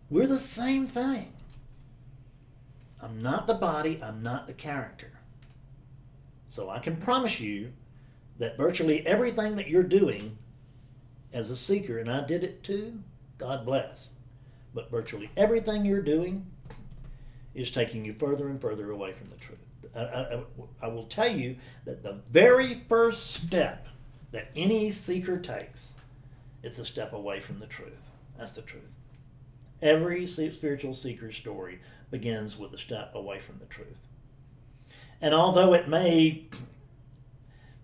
We're 0.10 0.28
the 0.28 0.38
same 0.38 0.88
thing. 0.88 1.32
I'm 3.02 3.22
not 3.22 3.48
the 3.48 3.54
body, 3.54 4.02
I'm 4.04 4.22
not 4.22 4.46
the 4.46 4.54
character. 4.54 5.12
So 6.50 6.70
I 6.70 6.80
can 6.80 6.98
promise 6.98 7.40
you 7.40 7.72
that 8.40 8.58
virtually 8.58 9.06
everything 9.06 9.56
that 9.56 9.68
you're 9.68 9.84
doing 9.84 10.38
as 11.34 11.52
a 11.52 11.58
seeker, 11.58 11.98
and 12.00 12.10
I 12.10 12.26
did 12.26 12.44
it 12.44 12.64
too, 12.64 13.00
God 13.38 13.66
bless, 13.66 14.12
but 14.74 14.90
virtually 14.92 15.30
everything 15.36 15.86
you're 15.86 16.02
doing 16.02 16.46
is 17.54 17.72
taking 17.72 18.06
you 18.06 18.14
further 18.14 18.48
and 18.48 18.62
further 18.62 18.92
away 18.92 19.14
from 19.14 19.30
the 19.30 19.36
truth. 19.36 19.60
I, 19.96 20.02
I, 20.02 20.42
I 20.84 20.88
will 20.88 21.06
tell 21.06 21.32
you 21.32 21.56
that 21.86 22.04
the 22.04 22.20
very 22.32 22.76
first 22.88 23.32
step 23.32 23.88
that 24.32 24.50
any 24.56 24.92
seeker 24.92 25.40
takes, 25.40 25.96
it's 26.62 26.80
a 26.80 26.86
step 26.86 27.14
away 27.14 27.40
from 27.40 27.60
the 27.60 27.68
truth. 27.68 28.12
That's 28.38 28.54
the 28.54 28.62
truth. 28.62 28.92
Every 29.82 30.26
spiritual 30.26 30.94
seeker 30.94 31.32
story 31.32 31.80
begins 32.12 32.58
with 32.58 32.74
a 32.74 32.78
step 32.78 33.14
away 33.16 33.40
from 33.40 33.60
the 33.60 33.66
truth. 33.66 34.02
And 35.22 35.34
although 35.34 35.74
it 35.74 35.88
may 35.88 36.48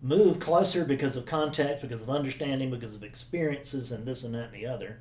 move 0.04 0.38
closer 0.38 0.84
because 0.84 1.16
of 1.16 1.26
context, 1.26 1.82
because 1.82 2.02
of 2.02 2.10
understanding, 2.10 2.70
because 2.70 2.96
of 2.96 3.04
experiences, 3.04 3.92
and 3.92 4.06
this 4.06 4.24
and 4.24 4.36
that 4.36 4.52
and 4.52 4.54
the 4.54 4.68
other, 4.68 5.00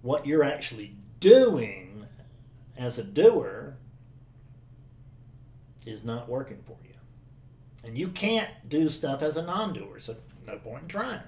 what 0.00 0.24
you're 0.24 0.44
actually 0.44 0.94
doing 1.18 2.06
as 2.78 2.96
a 2.96 3.02
doer 3.02 3.76
is 5.84 6.04
not 6.04 6.28
working 6.28 6.62
for 6.64 6.76
you. 6.84 6.94
And 7.84 7.98
you 7.98 8.08
can't 8.08 8.50
do 8.68 8.88
stuff 8.88 9.20
as 9.20 9.36
a 9.36 9.42
non 9.42 9.72
doer, 9.72 9.98
so 9.98 10.16
no 10.46 10.56
point 10.58 10.82
in 10.82 10.88
trying. 10.88 11.20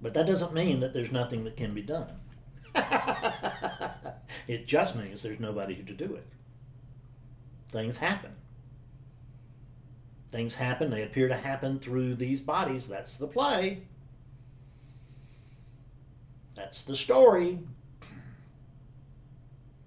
But 0.00 0.14
that 0.14 0.26
doesn't 0.26 0.54
mean 0.54 0.80
that 0.80 0.94
there's 0.94 1.12
nothing 1.12 1.44
that 1.44 1.56
can 1.56 1.74
be 1.74 1.82
done. 1.82 2.12
it 4.46 4.66
just 4.66 4.94
means 4.94 5.22
there's 5.22 5.40
nobody 5.40 5.74
to 5.74 5.92
do 5.92 6.14
it. 6.14 6.26
Things 7.70 7.96
happen. 7.96 8.32
Things 10.30 10.54
happen, 10.54 10.90
they 10.90 11.02
appear 11.02 11.28
to 11.28 11.34
happen 11.34 11.78
through 11.78 12.14
these 12.14 12.40
bodies. 12.40 12.88
That's 12.88 13.16
the 13.16 13.26
play. 13.26 13.82
That's 16.54 16.82
the 16.82 16.94
story. 16.94 17.58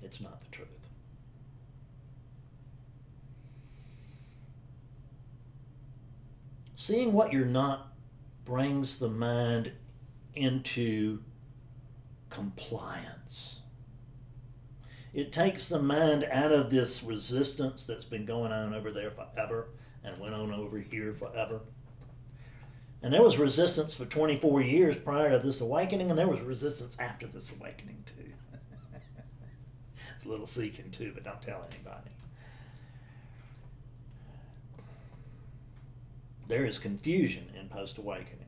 It's 0.01 0.19
not 0.19 0.39
the 0.39 0.49
truth. 0.51 0.67
Seeing 6.75 7.13
what 7.13 7.31
you're 7.31 7.45
not 7.45 7.93
brings 8.43 8.99
the 8.99 9.09
mind 9.09 9.71
into 10.35 11.19
compliance. 12.29 13.62
It 15.13 15.31
takes 15.31 15.67
the 15.67 15.79
mind 15.79 16.27
out 16.31 16.51
of 16.51 16.71
this 16.71 17.03
resistance 17.03 17.85
that's 17.85 18.05
been 18.05 18.25
going 18.25 18.51
on 18.51 18.73
over 18.73 18.91
there 18.91 19.11
forever 19.11 19.67
and 20.03 20.19
went 20.19 20.33
on 20.33 20.51
over 20.51 20.79
here 20.79 21.13
forever. 21.13 21.61
And 23.03 23.13
there 23.13 23.21
was 23.21 23.37
resistance 23.37 23.95
for 23.95 24.05
24 24.05 24.61
years 24.61 24.95
prior 24.95 25.29
to 25.29 25.39
this 25.39 25.61
awakening, 25.61 26.09
and 26.09 26.17
there 26.17 26.27
was 26.27 26.39
resistance 26.41 26.95
after 26.97 27.27
this 27.27 27.51
awakening, 27.59 28.03
too. 28.05 28.31
it's 30.15 30.25
a 30.25 30.29
little 30.29 30.47
seeking, 30.47 30.89
too, 30.89 31.11
but 31.13 31.23
don't 31.23 31.41
tell 31.41 31.67
anybody. 31.69 32.09
There 36.47 36.65
is 36.65 36.79
confusion 36.79 37.47
in 37.59 37.67
post 37.67 37.97
awakening. 37.97 38.39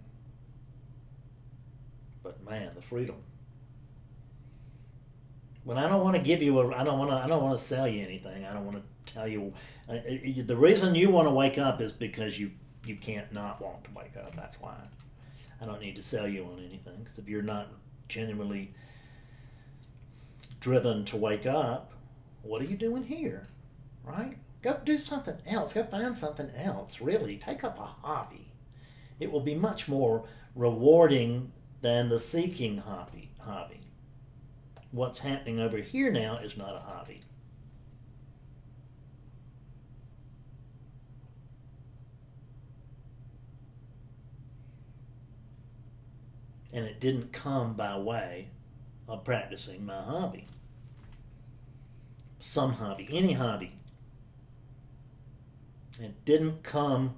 But 2.23 2.43
man, 2.43 2.71
the 2.75 2.81
freedom. 2.81 3.15
When 5.65 5.79
I 5.79 5.89
don't 5.89 6.03
want 6.03 6.15
to 6.15 6.21
give 6.21 6.43
you 6.43 6.59
a, 6.59 6.75
I 6.75 6.83
don't 6.83 6.99
want 6.99 7.09
to, 7.09 7.17
I 7.17 7.27
don't 7.27 7.43
want 7.43 7.57
to 7.57 7.63
sell 7.63 7.87
you 7.87 8.03
anything. 8.03 8.45
I 8.45 8.53
don't 8.53 8.65
want 8.65 8.77
to 8.77 9.13
tell 9.13 9.27
you. 9.27 9.51
Uh, 9.89 9.97
the 10.45 10.55
reason 10.55 10.95
you 10.95 11.09
want 11.09 11.27
to 11.27 11.33
wake 11.33 11.57
up 11.57 11.81
is 11.81 11.91
because 11.91 12.39
you 12.39 12.51
you 12.85 12.95
can't 12.95 13.31
not 13.33 13.59
want 13.59 13.83
to 13.83 13.89
wake 13.95 14.15
up. 14.15 14.35
That's 14.35 14.61
why. 14.61 14.75
I 15.59 15.65
don't 15.65 15.81
need 15.81 15.95
to 15.95 16.01
sell 16.03 16.27
you 16.27 16.43
on 16.43 16.59
anything 16.59 16.99
because 16.99 17.17
if 17.17 17.27
you're 17.27 17.41
not 17.41 17.69
genuinely 18.07 18.73
driven 20.59 21.03
to 21.05 21.17
wake 21.17 21.47
up, 21.47 21.93
what 22.43 22.61
are 22.61 22.65
you 22.65 22.77
doing 22.77 23.03
here? 23.03 23.47
Right? 24.03 24.37
Go 24.61 24.79
do 24.83 24.99
something 24.99 25.37
else. 25.47 25.73
Go 25.73 25.83
find 25.83 26.15
something 26.15 26.51
else. 26.55 27.01
Really, 27.01 27.37
take 27.37 27.63
up 27.63 27.79
a 27.79 28.07
hobby. 28.07 28.51
It 29.19 29.31
will 29.31 29.41
be 29.41 29.55
much 29.55 29.87
more 29.87 30.25
rewarding 30.55 31.51
than 31.81 32.09
the 32.09 32.19
seeking 32.19 32.77
hobby. 32.77 33.31
Hobby. 33.39 33.84
What's 34.95 35.19
happening 35.19 35.59
over 35.59 35.75
here 35.75 36.09
now 36.09 36.37
is 36.37 36.55
not 36.55 36.73
a 36.73 36.79
hobby. 36.79 37.19
And 46.71 46.85
it 46.85 47.01
didn't 47.01 47.33
come 47.33 47.73
by 47.73 47.97
way 47.97 48.47
of 49.09 49.25
practicing 49.25 49.85
my 49.85 50.01
hobby. 50.01 50.47
Some 52.39 52.71
hobby, 52.71 53.09
any 53.11 53.33
hobby. 53.33 53.73
It 55.99 56.23
didn't 56.23 56.63
come 56.63 57.15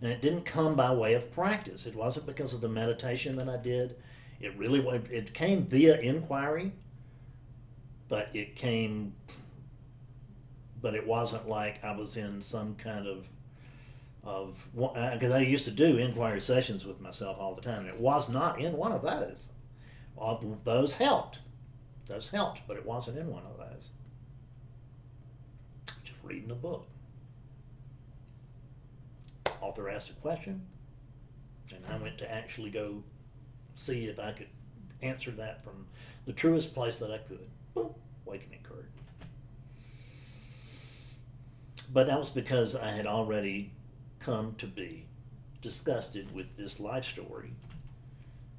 and 0.00 0.12
it 0.12 0.22
didn't 0.22 0.44
come 0.44 0.76
by 0.76 0.94
way 0.94 1.14
of 1.14 1.32
practice. 1.32 1.86
It 1.86 1.96
wasn't 1.96 2.26
because 2.26 2.54
of 2.54 2.60
the 2.60 2.68
meditation 2.68 3.34
that 3.34 3.48
I 3.48 3.56
did. 3.56 3.96
It 4.38 4.56
really 4.56 4.78
it 5.10 5.34
came 5.34 5.64
via 5.64 5.98
inquiry, 5.98 6.70
but 8.08 8.28
it 8.34 8.56
came 8.56 9.14
but 10.80 10.94
it 10.94 11.06
wasn't 11.06 11.48
like 11.48 11.82
I 11.84 11.96
was 11.96 12.16
in 12.16 12.42
some 12.42 12.74
kind 12.76 13.06
of 13.06 13.26
of 14.22 14.68
because 14.74 15.32
I 15.32 15.38
used 15.38 15.64
to 15.66 15.70
do 15.70 15.98
inquiry 15.98 16.40
sessions 16.40 16.84
with 16.84 17.00
myself 17.00 17.38
all 17.38 17.54
the 17.54 17.62
time, 17.62 17.80
and 17.80 17.88
it 17.88 18.00
was 18.00 18.28
not 18.28 18.60
in 18.60 18.76
one 18.76 18.92
of 18.92 19.02
those. 19.02 19.50
All 20.16 20.42
those 20.64 20.94
helped, 20.94 21.38
those 22.06 22.28
helped, 22.30 22.62
but 22.66 22.76
it 22.76 22.84
wasn't 22.84 23.18
in 23.18 23.28
one 23.28 23.44
of 23.44 23.58
those. 23.58 23.90
Just 26.02 26.18
reading 26.24 26.50
a 26.50 26.54
book. 26.54 26.86
Author 29.60 29.88
asked 29.88 30.10
a 30.10 30.14
question, 30.14 30.66
and 31.74 31.84
I 31.88 31.96
went 32.02 32.18
to 32.18 32.30
actually 32.30 32.70
go 32.70 33.02
see 33.74 34.06
if 34.06 34.18
I 34.18 34.32
could 34.32 34.48
answer 35.02 35.30
that 35.32 35.62
from 35.62 35.86
the 36.26 36.32
truest 36.32 36.74
place 36.74 36.98
that 36.98 37.10
I 37.10 37.18
could. 37.18 37.48
Boom, 37.76 37.94
awakening 38.26 38.58
occurred. 38.64 38.88
But 41.92 42.06
that 42.06 42.18
was 42.18 42.30
because 42.30 42.74
I 42.74 42.90
had 42.90 43.06
already 43.06 43.70
come 44.18 44.54
to 44.58 44.66
be 44.66 45.06
disgusted 45.60 46.34
with 46.34 46.56
this 46.56 46.80
life 46.80 47.04
story 47.04 47.52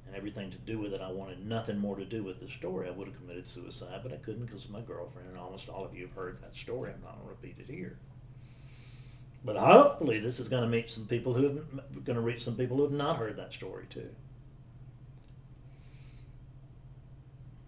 and 0.06 0.14
everything 0.14 0.50
to 0.52 0.58
do 0.58 0.78
with 0.78 0.92
it. 0.92 1.00
I 1.00 1.10
wanted 1.10 1.44
nothing 1.44 1.78
more 1.78 1.96
to 1.96 2.04
do 2.04 2.22
with 2.22 2.40
the 2.40 2.48
story. 2.48 2.86
I 2.86 2.92
would 2.92 3.08
have 3.08 3.16
committed 3.16 3.46
suicide, 3.46 4.00
but 4.04 4.12
I 4.12 4.16
couldn't 4.16 4.46
because 4.46 4.64
of 4.66 4.70
my 4.70 4.80
girlfriend, 4.80 5.28
and 5.28 5.36
almost 5.36 5.68
all 5.68 5.84
of 5.84 5.94
you 5.94 6.06
have 6.06 6.14
heard 6.14 6.38
that 6.38 6.54
story. 6.54 6.92
I'm 6.94 7.02
not 7.02 7.16
going 7.16 7.24
to 7.24 7.30
repeat 7.30 7.56
it 7.58 7.70
here. 7.70 7.98
But 9.44 9.56
hopefully, 9.56 10.20
this 10.20 10.40
is 10.40 10.48
going 10.48 10.62
to 10.62 10.68
meet 10.68 10.90
some 10.90 11.06
people 11.06 11.34
who 11.34 11.42
have 11.44 12.04
going 12.04 12.16
to 12.16 12.22
reach 12.22 12.42
some 12.42 12.56
people 12.56 12.76
who 12.76 12.84
have 12.84 12.92
not 12.92 13.16
heard 13.16 13.36
that 13.36 13.52
story 13.52 13.86
too. 13.90 14.10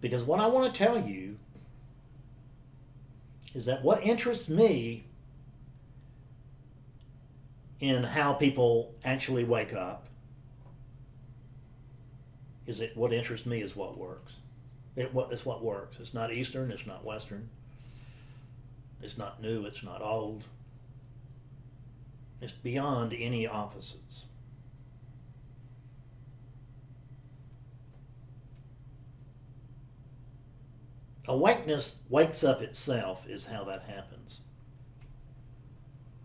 Because 0.01 0.23
what 0.23 0.39
I 0.39 0.47
want 0.47 0.73
to 0.73 0.77
tell 0.77 0.99
you 0.99 1.37
is 3.53 3.65
that 3.65 3.83
what 3.83 4.03
interests 4.03 4.49
me 4.49 5.05
in 7.79 8.03
how 8.03 8.33
people 8.33 8.93
actually 9.03 9.43
wake 9.43 9.73
up 9.73 10.07
is 12.65 12.79
it 12.79 12.95
what 12.95 13.13
interests 13.13 13.45
me 13.45 13.61
is 13.61 13.75
what 13.75 13.97
works. 13.97 14.37
It 14.95 15.13
what 15.13 15.31
it's 15.31 15.45
what 15.45 15.63
works. 15.63 15.97
It's 15.99 16.13
not 16.13 16.31
Eastern. 16.31 16.71
It's 16.71 16.85
not 16.85 17.03
Western. 17.03 17.49
It's 19.01 19.17
not 19.17 19.41
new. 19.41 19.65
It's 19.65 19.83
not 19.83 20.01
old. 20.01 20.43
It's 22.39 22.53
beyond 22.53 23.13
any 23.13 23.47
opposites. 23.47 24.25
awakeness 31.31 31.95
wakes 32.09 32.43
up 32.43 32.61
itself, 32.61 33.27
is 33.27 33.45
how 33.45 33.63
that 33.63 33.83
happens. 33.83 34.41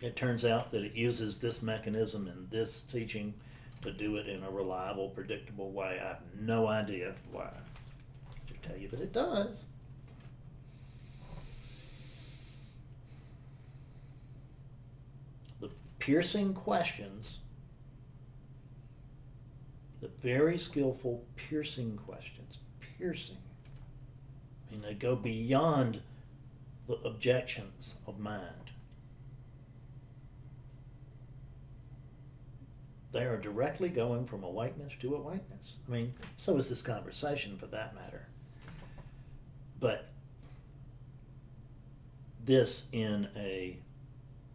It 0.01 0.17
turns 0.17 0.45
out 0.45 0.71
that 0.71 0.83
it 0.83 0.95
uses 0.95 1.39
this 1.39 1.63
mechanism 1.63 2.27
and 2.27 2.51
this 2.51 2.83
teaching 2.83 3.33
to 3.83 3.93
do 3.93 4.17
it 4.17 4.29
in 4.29 4.43
a 4.43 4.51
reliable, 4.51 5.11
predictable 5.11 5.71
way. 5.71 6.01
I 6.03 6.09
have 6.09 6.23
no 6.41 6.67
idea 6.67 7.15
why. 7.31 7.51
To 8.49 8.69
tell 8.69 8.77
you 8.77 8.89
that 8.89 9.01
it 9.01 9.13
does. 9.13 9.67
The 15.61 15.71
piercing 16.01 16.53
questions, 16.53 17.39
the 20.01 20.11
very 20.21 20.59
skillful 20.59 21.25
piercing 21.37 21.97
questions, 21.97 22.59
piercing 22.99 23.39
they 24.83 24.95
go 24.95 25.17
beyond 25.17 26.01
the 26.87 26.95
objections 27.05 27.97
of 28.07 28.19
mind. 28.19 28.71
They 33.13 33.25
are 33.25 33.39
directly 33.39 33.89
going 33.89 34.27
from 34.27 34.45
awakeness 34.45 34.93
to 35.01 35.15
awakeness. 35.15 35.79
I 35.89 35.91
mean, 35.91 36.15
so 36.37 36.57
is 36.59 36.69
this 36.69 36.83
conversation 36.83 37.57
for 37.57 37.67
that 37.67 37.95
matter. 37.95 38.29
But 39.81 40.09
this 42.45 42.89
in 42.93 43.29
a 43.37 43.79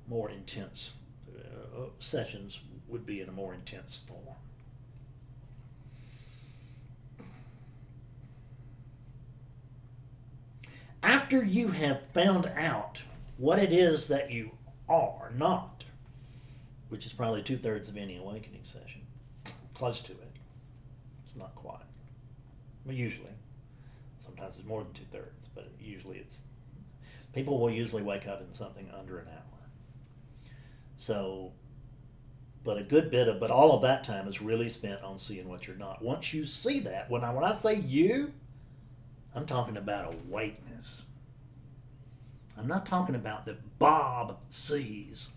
more 0.07 0.29
intense 0.29 0.93
uh, 1.35 1.85
sessions 1.99 2.59
would 2.87 3.05
be 3.05 3.21
in 3.21 3.29
a 3.29 3.31
more 3.31 3.53
intense 3.53 3.99
form. 4.05 4.35
After 11.31 11.45
you 11.45 11.69
have 11.69 12.01
found 12.07 12.51
out 12.57 13.01
what 13.37 13.57
it 13.57 13.71
is 13.71 14.09
that 14.09 14.31
you 14.31 14.51
are 14.89 15.31
not, 15.37 15.85
which 16.89 17.05
is 17.05 17.13
probably 17.13 17.41
two 17.41 17.55
thirds 17.55 17.87
of 17.87 17.95
any 17.95 18.17
awakening 18.17 18.65
session, 18.65 18.99
close 19.73 20.01
to 20.01 20.11
it. 20.11 20.31
It's 21.25 21.37
not 21.37 21.55
quite. 21.55 21.85
But 22.85 22.95
usually, 22.95 23.31
sometimes 24.21 24.57
it's 24.57 24.67
more 24.67 24.83
than 24.83 24.91
two 24.91 25.05
thirds, 25.09 25.47
but 25.55 25.69
usually 25.79 26.17
it's 26.17 26.41
people 27.31 27.61
will 27.61 27.71
usually 27.71 28.03
wake 28.03 28.27
up 28.27 28.41
in 28.41 28.53
something 28.53 28.89
under 28.99 29.19
an 29.19 29.29
hour. 29.29 29.59
So, 30.97 31.53
but 32.65 32.77
a 32.77 32.83
good 32.83 33.09
bit 33.09 33.29
of, 33.29 33.39
but 33.39 33.51
all 33.51 33.71
of 33.73 33.81
that 33.83 34.03
time 34.03 34.27
is 34.27 34.41
really 34.41 34.67
spent 34.67 35.01
on 35.01 35.17
seeing 35.17 35.47
what 35.47 35.65
you're 35.65 35.77
not. 35.77 36.01
Once 36.01 36.33
you 36.33 36.45
see 36.45 36.81
that, 36.81 37.09
when 37.09 37.23
I 37.23 37.33
when 37.33 37.45
I 37.45 37.55
say 37.55 37.75
you, 37.75 38.33
I'm 39.33 39.45
talking 39.45 39.77
about 39.77 40.13
awakeness. 40.13 40.70
I'm 42.57 42.67
not 42.67 42.85
talking 42.85 43.15
about 43.15 43.45
that 43.45 43.79
Bob 43.79 44.37
sees 44.49 45.29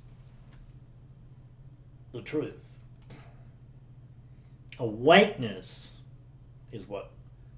the 2.13 2.23
truth. 2.23 2.75
Awakeness 4.79 6.01
is 6.73 6.89
what 6.89 7.11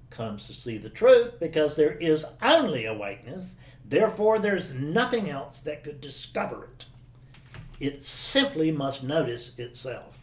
comes 0.09 0.47
to 0.47 0.53
see 0.53 0.77
the 0.77 0.89
truth 0.89 1.39
because 1.39 1.75
there 1.75 1.93
is 1.93 2.25
only 2.41 2.85
awakeness 2.85 3.57
Therefore, 3.87 4.37
there's 4.37 4.73
nothing 4.73 5.29
else 5.29 5.61
that 5.61 5.83
could 5.83 6.01
discover 6.01 6.65
it. 6.65 6.85
It 7.79 8.03
simply 8.03 8.69
must 8.69 9.03
notice 9.03 9.57
itself. 9.57 10.17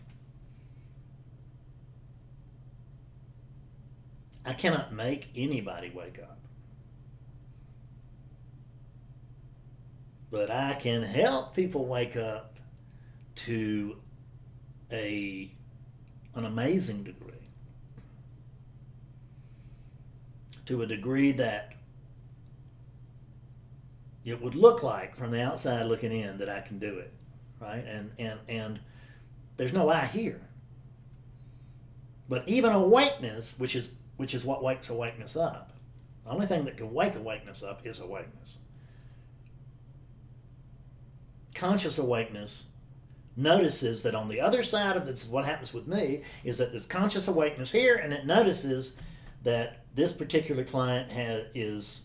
I 4.44 4.53
cannot 4.53 4.92
make 4.92 5.29
anybody 5.35 5.90
wake 5.94 6.18
up. 6.18 6.38
But 10.35 10.51
I 10.51 10.75
can 10.75 11.05
help 11.05 11.55
people 11.55 11.87
wake 11.87 12.16
up 12.16 12.59
to 13.37 13.99
a 14.90 15.49
an 16.35 16.44
amazing 16.44 17.05
degree. 17.05 17.31
To 20.66 20.83
a 20.83 20.87
degree 20.87 21.31
that 21.31 21.75
it 24.25 24.42
would 24.42 24.57
look 24.57 24.83
like 24.83 25.14
from 25.14 25.31
the 25.31 25.40
outside 25.40 25.87
looking 25.87 26.11
in 26.11 26.38
that 26.38 26.49
I 26.49 26.62
can 26.62 26.81
do 26.81 26.99
it, 26.99 27.12
right? 27.61 27.85
And 27.87 28.11
and 28.18 28.40
and 28.49 28.81
there's 29.57 29.73
no 29.73 29.88
I 29.88 30.07
here. 30.07 30.40
But 32.29 32.49
even 32.49 32.73
awakeness, 32.73 33.55
which 33.57 33.77
is 33.77 33.92
which 34.16 34.35
is 34.35 34.44
what 34.44 34.64
wakes 34.64 34.90
awakeness 34.90 35.37
up, 35.37 35.70
the 36.25 36.33
only 36.33 36.47
thing 36.47 36.64
that 36.64 36.77
can 36.77 36.92
wake 36.92 37.14
awakeness 37.14 37.62
up 37.62 37.87
is 37.87 38.01
awakeness. 38.01 38.59
Conscious 41.55 41.99
awakeness 41.99 42.67
notices 43.37 44.03
that 44.03 44.14
on 44.14 44.29
the 44.29 44.40
other 44.40 44.62
side 44.62 44.97
of 44.97 45.07
this 45.07 45.23
is 45.25 45.29
what 45.29 45.45
happens 45.45 45.75
with 45.75 45.87
me 45.87 46.23
is 46.45 46.59
that 46.59 46.71
there's 46.71 46.87
conscious 46.87 47.29
awakeness 47.29 47.73
here 47.73 47.97
and 47.97 48.12
it 48.12 48.27
notices 48.27 48.95
that 49.43 49.85
this 49.95 50.12
particular 50.12 50.64
client 50.64 51.11
has 51.11 51.47
is 51.55 52.03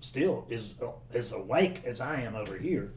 still 0.00 0.46
is 0.50 0.74
as 1.12 1.32
awake 1.32 1.82
as 1.84 2.00
I 2.00 2.20
am 2.20 2.36
over 2.36 2.56
here. 2.56 2.92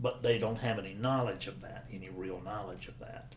But 0.00 0.22
they 0.22 0.38
don't 0.38 0.56
have 0.56 0.78
any 0.78 0.94
knowledge 0.94 1.46
of 1.46 1.60
that, 1.62 1.86
any 1.92 2.08
real 2.08 2.40
knowledge 2.40 2.88
of 2.88 2.98
that. 3.00 3.34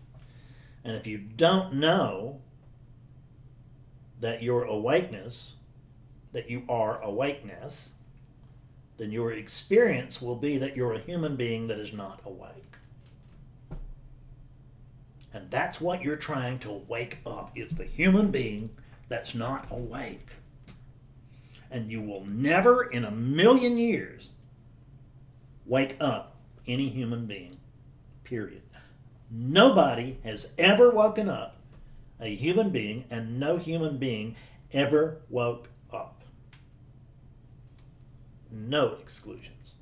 And 0.83 0.95
if 0.95 1.07
you 1.07 1.17
don't 1.17 1.73
know 1.73 2.41
that 4.19 4.43
your 4.43 4.63
awakeness, 4.63 5.55
that 6.31 6.49
you 6.49 6.63
are 6.69 7.01
awakeness, 7.01 7.95
then 8.97 9.11
your 9.11 9.31
experience 9.31 10.21
will 10.21 10.35
be 10.35 10.57
that 10.57 10.75
you're 10.75 10.93
a 10.93 10.99
human 10.99 11.35
being 11.35 11.67
that 11.67 11.79
is 11.79 11.93
not 11.93 12.21
awake. 12.25 12.77
And 15.33 15.49
that's 15.49 15.81
what 15.81 16.03
you're 16.03 16.15
trying 16.15 16.59
to 16.59 16.71
wake 16.87 17.17
up 17.25 17.51
is 17.55 17.73
the 17.73 17.85
human 17.85 18.29
being 18.29 18.69
that's 19.09 19.33
not 19.33 19.67
awake 19.71 20.27
and 21.73 21.91
you 21.91 21.99
will 22.01 22.23
never 22.25 22.83
in 22.83 23.03
a 23.03 23.11
million 23.11 23.77
years 23.77 24.29
wake 25.65 25.97
up 25.99 26.37
any 26.67 26.87
human 26.87 27.25
being. 27.25 27.57
Period. 28.23 28.61
Nobody 29.29 30.17
has 30.23 30.49
ever 30.59 30.91
woken 30.91 31.27
up 31.27 31.57
a 32.19 32.33
human 32.33 32.69
being, 32.69 33.03
and 33.09 33.39
no 33.39 33.57
human 33.57 33.97
being 33.97 34.35
ever 34.71 35.17
woke. 35.29 35.67
No 38.53 38.93
exclusions. 39.01 39.73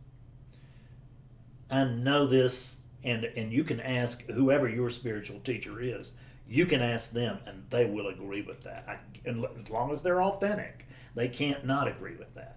I 1.69 1.83
know 1.83 2.25
this, 2.25 2.77
and, 3.03 3.25
and 3.25 3.51
you 3.51 3.65
can 3.65 3.81
ask 3.81 4.25
whoever 4.27 4.67
your 4.69 4.89
spiritual 4.89 5.41
teacher 5.41 5.81
is, 5.81 6.13
you 6.47 6.65
can 6.65 6.81
ask 6.81 7.11
them, 7.11 7.39
and 7.45 7.65
they 7.69 7.85
will 7.85 8.07
agree 8.07 8.41
with 8.41 8.63
that. 8.63 8.85
I, 8.87 9.29
as 9.29 9.69
long 9.69 9.91
as 9.91 10.01
they're 10.01 10.21
authentic. 10.21 10.85
They 11.15 11.27
can't 11.27 11.65
not 11.65 11.87
agree 11.87 12.15
with 12.15 12.33
that. 12.35 12.55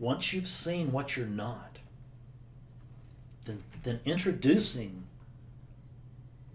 Once 0.00 0.32
you've 0.32 0.48
seen 0.48 0.90
what 0.90 1.16
you're 1.16 1.26
not, 1.26 1.78
then, 3.44 3.62
then 3.82 4.00
introducing 4.04 5.04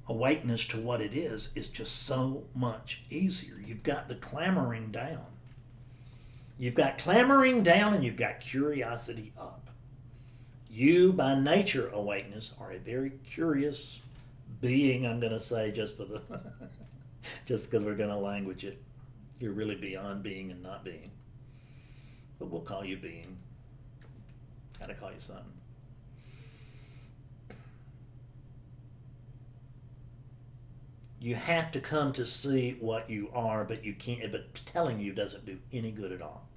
awakeness 0.08 0.66
to 0.68 0.78
what 0.80 1.02
it 1.02 1.14
is 1.14 1.50
is 1.56 1.68
just 1.68 2.04
so 2.06 2.46
much 2.54 3.04
easier. 3.10 3.56
You've 3.66 3.84
got 3.84 4.08
the 4.08 4.16
clamoring 4.16 4.92
down. 4.92 5.26
You've 6.58 6.76
got 6.76 6.98
clamoring 6.98 7.64
down 7.64 7.94
and 7.94 8.04
you've 8.04 8.16
got 8.16 8.40
curiosity 8.40 9.34
up. 9.38 9.70
You, 10.70 11.14
by 11.14 11.40
nature, 11.40 11.90
awakeness, 11.94 12.54
are 12.60 12.72
a 12.72 12.80
very 12.80 13.14
curious 13.26 14.00
being, 14.62 15.06
I'm 15.06 15.20
going 15.20 15.34
to 15.34 15.40
say, 15.40 15.72
just 15.72 15.98
for 15.98 16.06
the, 16.06 16.22
just 17.46 17.70
because 17.70 17.86
we're 17.86 17.96
going 17.96 18.10
to 18.10 18.18
language 18.18 18.64
it. 18.64 18.82
You're 19.40 19.54
really 19.54 19.76
beyond 19.76 20.24
being 20.24 20.52
and 20.52 20.62
not 20.64 20.84
being. 20.86 21.12
But 22.40 22.50
we'll 22.50 22.62
call 22.62 22.86
you 22.86 22.98
being. 22.98 23.38
Gotta 24.80 24.94
call 24.94 25.12
you 25.12 25.20
something. 25.20 25.46
You 31.26 31.34
have 31.34 31.72
to 31.72 31.80
come 31.80 32.14
to 32.14 32.24
see 32.24 32.78
what 32.80 33.10
you 33.10 33.32
are, 33.34 33.64
but 33.64 33.84
you 33.84 33.96
can't. 33.96 34.32
But 34.32 34.54
telling 34.64 35.00
you 35.00 35.12
doesn't 35.12 35.44
do 35.44 35.58
any 35.74 35.90
good 35.90 36.12
at 36.12 36.22
all, 36.22 36.48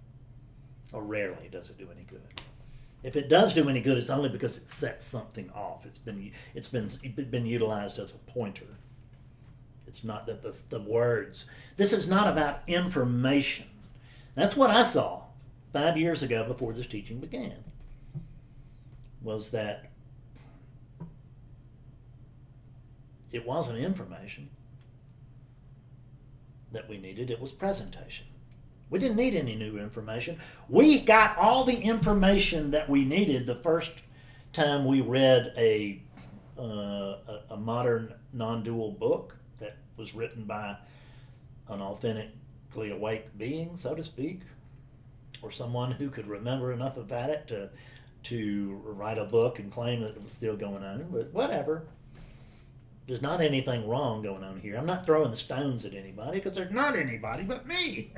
or 0.93 1.03
rarely 1.03 1.49
does 1.51 1.71
it 1.71 1.79
do 1.79 1.89
any 1.91 2.03
good. 2.03 2.43
If 3.03 3.17
it 3.17 3.31
does 3.31 3.55
do 3.55 3.71
any 3.71 3.81
good, 3.81 3.97
it's 3.97 4.11
only 4.11 4.29
because 4.29 4.59
it 4.59 4.69
sets 4.69 5.07
something 5.07 5.49
off. 5.55 5.87
It's 5.87 5.97
been 5.97 6.33
it's 6.55 6.69
been 6.69 6.87
been 7.31 7.47
utilized 7.47 7.99
as 7.99 8.13
a 8.13 8.19
pointer. 8.31 8.67
It's 9.87 10.05
not 10.05 10.27
that 10.27 10.43
the, 10.43 10.55
the 10.69 10.81
words. 10.83 11.47
This 11.79 11.95
is 11.95 12.07
not 12.07 12.29
about 12.31 12.61
information. 12.67 13.69
That's 14.35 14.55
what 14.55 14.69
I 14.69 14.83
saw 14.83 15.29
five 15.73 15.97
years 15.97 16.23
ago 16.23 16.45
before 16.45 16.75
this 16.75 16.87
teaching 16.87 17.21
began. 17.21 17.65
Was 19.23 19.51
that 19.53 19.93
it 23.33 23.47
wasn't 23.47 23.79
information 23.79 24.51
that 26.73 26.89
we 26.89 26.99
needed, 26.99 27.31
it 27.31 27.41
was 27.41 27.53
presentation. 27.53 28.27
We 28.91 28.99
didn't 28.99 29.17
need 29.17 29.35
any 29.35 29.55
new 29.55 29.79
information. 29.79 30.39
We 30.69 31.01
got 31.01 31.37
all 31.37 31.65
the 31.65 31.77
information 31.77 32.71
that 32.71 32.89
we 32.89 33.05
needed 33.05 33.47
the 33.47 33.55
first 33.55 33.93
time 34.53 34.87
we 34.87 35.01
read 35.01 35.53
a, 35.57 36.03
uh, 36.59 37.17
a, 37.51 37.57
modern 37.57 38.15
non 38.33 38.63
dual 38.63 38.93
book 38.93 39.37
that 39.59 39.77
was 39.97 40.15
written 40.15 40.45
by 40.45 40.77
an 41.69 41.83
authentically 41.83 42.91
awake 42.91 43.37
being, 43.37 43.77
so 43.77 43.95
to 43.95 44.03
speak, 44.03 44.41
or 45.43 45.51
someone 45.51 45.93
who 45.93 46.09
could 46.09 46.27
remember 46.27 46.73
enough 46.73 46.97
about 46.97 47.31
it 47.31 47.47
to 47.49 47.71
to 48.21 48.81
write 48.85 49.17
a 49.17 49.25
book 49.25 49.59
and 49.59 49.71
claim 49.71 50.01
that 50.01 50.09
it 50.09 50.21
was 50.21 50.31
still 50.33 50.57
going 50.57 50.83
on. 50.83 51.07
But 51.11 51.33
whatever. 51.33 51.85
There's 53.09 53.21
not 53.23 53.41
anything 53.41 53.89
wrong 53.89 54.21
going 54.21 54.45
on 54.45 54.61
here. 54.61 54.77
I'm 54.77 54.85
not 54.85 55.07
throwing 55.07 55.35
stones 55.35 55.87
at 55.87 55.95
anybody 55.95 56.41
because 56.41 56.55
there's 56.55 56.71
not 56.71 56.95
anybody 56.95 57.43
but 57.43 57.67
me. 57.67 58.13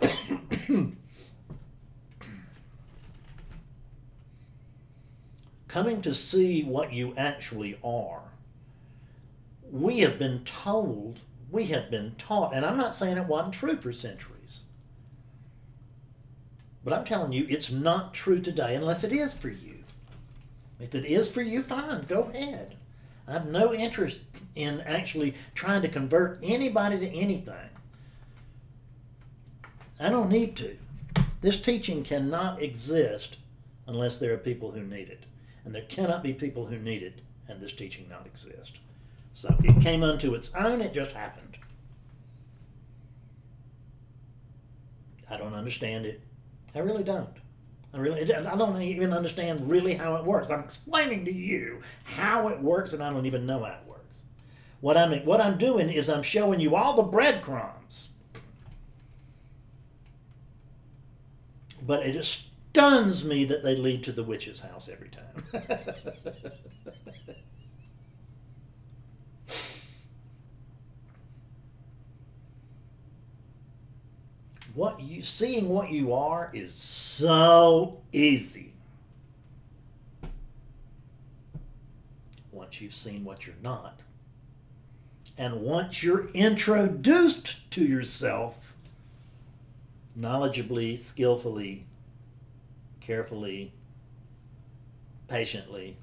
Coming 5.68 6.00
to 6.00 6.14
see 6.14 6.64
what 6.64 6.94
you 6.94 7.12
actually 7.14 7.78
are. 7.84 8.22
We 9.70 9.98
have 9.98 10.18
been 10.18 10.44
told, 10.44 11.20
we 11.50 11.66
have 11.66 11.90
been 11.90 12.14
taught, 12.16 12.54
and 12.54 12.64
I'm 12.64 12.78
not 12.78 12.94
saying 12.94 13.18
it 13.18 13.26
wasn't 13.26 13.52
true 13.52 13.76
for 13.76 13.92
centuries. 13.92 14.62
But 16.82 16.94
I'm 16.94 17.04
telling 17.04 17.32
you, 17.32 17.44
it's 17.50 17.70
not 17.70 18.14
true 18.14 18.40
today 18.40 18.74
unless 18.74 19.04
it 19.04 19.12
is 19.12 19.36
for 19.36 19.50
you. 19.50 19.79
If 20.80 20.94
it 20.94 21.04
is 21.04 21.30
for 21.30 21.42
you, 21.42 21.62
fine, 21.62 22.04
go 22.08 22.22
ahead. 22.22 22.76
I 23.28 23.32
have 23.32 23.46
no 23.46 23.72
interest 23.72 24.20
in 24.54 24.80
actually 24.80 25.34
trying 25.54 25.82
to 25.82 25.88
convert 25.88 26.38
anybody 26.42 26.98
to 26.98 27.08
anything. 27.08 27.54
I 30.00 30.08
don't 30.08 30.30
need 30.30 30.56
to. 30.56 30.76
This 31.40 31.60
teaching 31.60 32.02
cannot 32.02 32.62
exist 32.62 33.36
unless 33.86 34.18
there 34.18 34.32
are 34.32 34.38
people 34.38 34.72
who 34.72 34.82
need 34.82 35.08
it. 35.08 35.24
And 35.64 35.74
there 35.74 35.82
cannot 35.82 36.22
be 36.22 36.32
people 36.32 36.66
who 36.66 36.78
need 36.78 37.02
it 37.02 37.20
and 37.48 37.60
this 37.60 37.72
teaching 37.72 38.08
not 38.08 38.26
exist. 38.26 38.78
So 39.34 39.54
it 39.62 39.82
came 39.82 40.02
unto 40.02 40.34
its 40.34 40.54
own, 40.54 40.80
it 40.80 40.94
just 40.94 41.12
happened. 41.12 41.58
I 45.30 45.36
don't 45.36 45.54
understand 45.54 46.06
it. 46.06 46.20
I 46.74 46.80
really 46.80 47.04
don't. 47.04 47.39
I 47.92 47.98
really, 47.98 48.32
I 48.32 48.56
don't 48.56 48.80
even 48.80 49.12
understand 49.12 49.68
really 49.68 49.94
how 49.94 50.16
it 50.16 50.24
works. 50.24 50.48
I'm 50.50 50.60
explaining 50.60 51.24
to 51.24 51.32
you 51.32 51.80
how 52.04 52.48
it 52.48 52.60
works, 52.60 52.92
and 52.92 53.02
I 53.02 53.10
don't 53.12 53.26
even 53.26 53.46
know 53.46 53.64
how 53.64 53.72
it 53.72 53.88
works. 53.88 54.20
What 54.80 54.96
I'm, 54.96 55.12
what 55.24 55.40
I'm 55.40 55.58
doing 55.58 55.90
is 55.90 56.08
I'm 56.08 56.22
showing 56.22 56.60
you 56.60 56.76
all 56.76 56.94
the 56.94 57.02
breadcrumbs. 57.02 58.10
But 61.82 62.06
it 62.06 62.12
just 62.12 62.46
stuns 62.70 63.24
me 63.24 63.44
that 63.46 63.64
they 63.64 63.74
lead 63.74 64.04
to 64.04 64.12
the 64.12 64.22
witch's 64.22 64.60
house 64.60 64.88
every 64.88 65.08
time. 65.08 65.32
what 74.74 75.00
you 75.00 75.22
seeing 75.22 75.68
what 75.68 75.90
you 75.90 76.12
are 76.12 76.50
is 76.52 76.74
so 76.74 77.98
easy. 78.12 78.72
Once 82.52 82.80
you've 82.80 82.94
seen 82.94 83.24
what 83.24 83.46
you're 83.46 83.56
not, 83.62 84.00
and 85.38 85.62
once 85.62 86.02
you're 86.02 86.28
introduced 86.30 87.70
to 87.70 87.84
yourself 87.84 88.74
knowledgeably, 90.18 90.98
skillfully, 90.98 91.86
carefully, 93.00 93.72
patiently, 95.28 95.96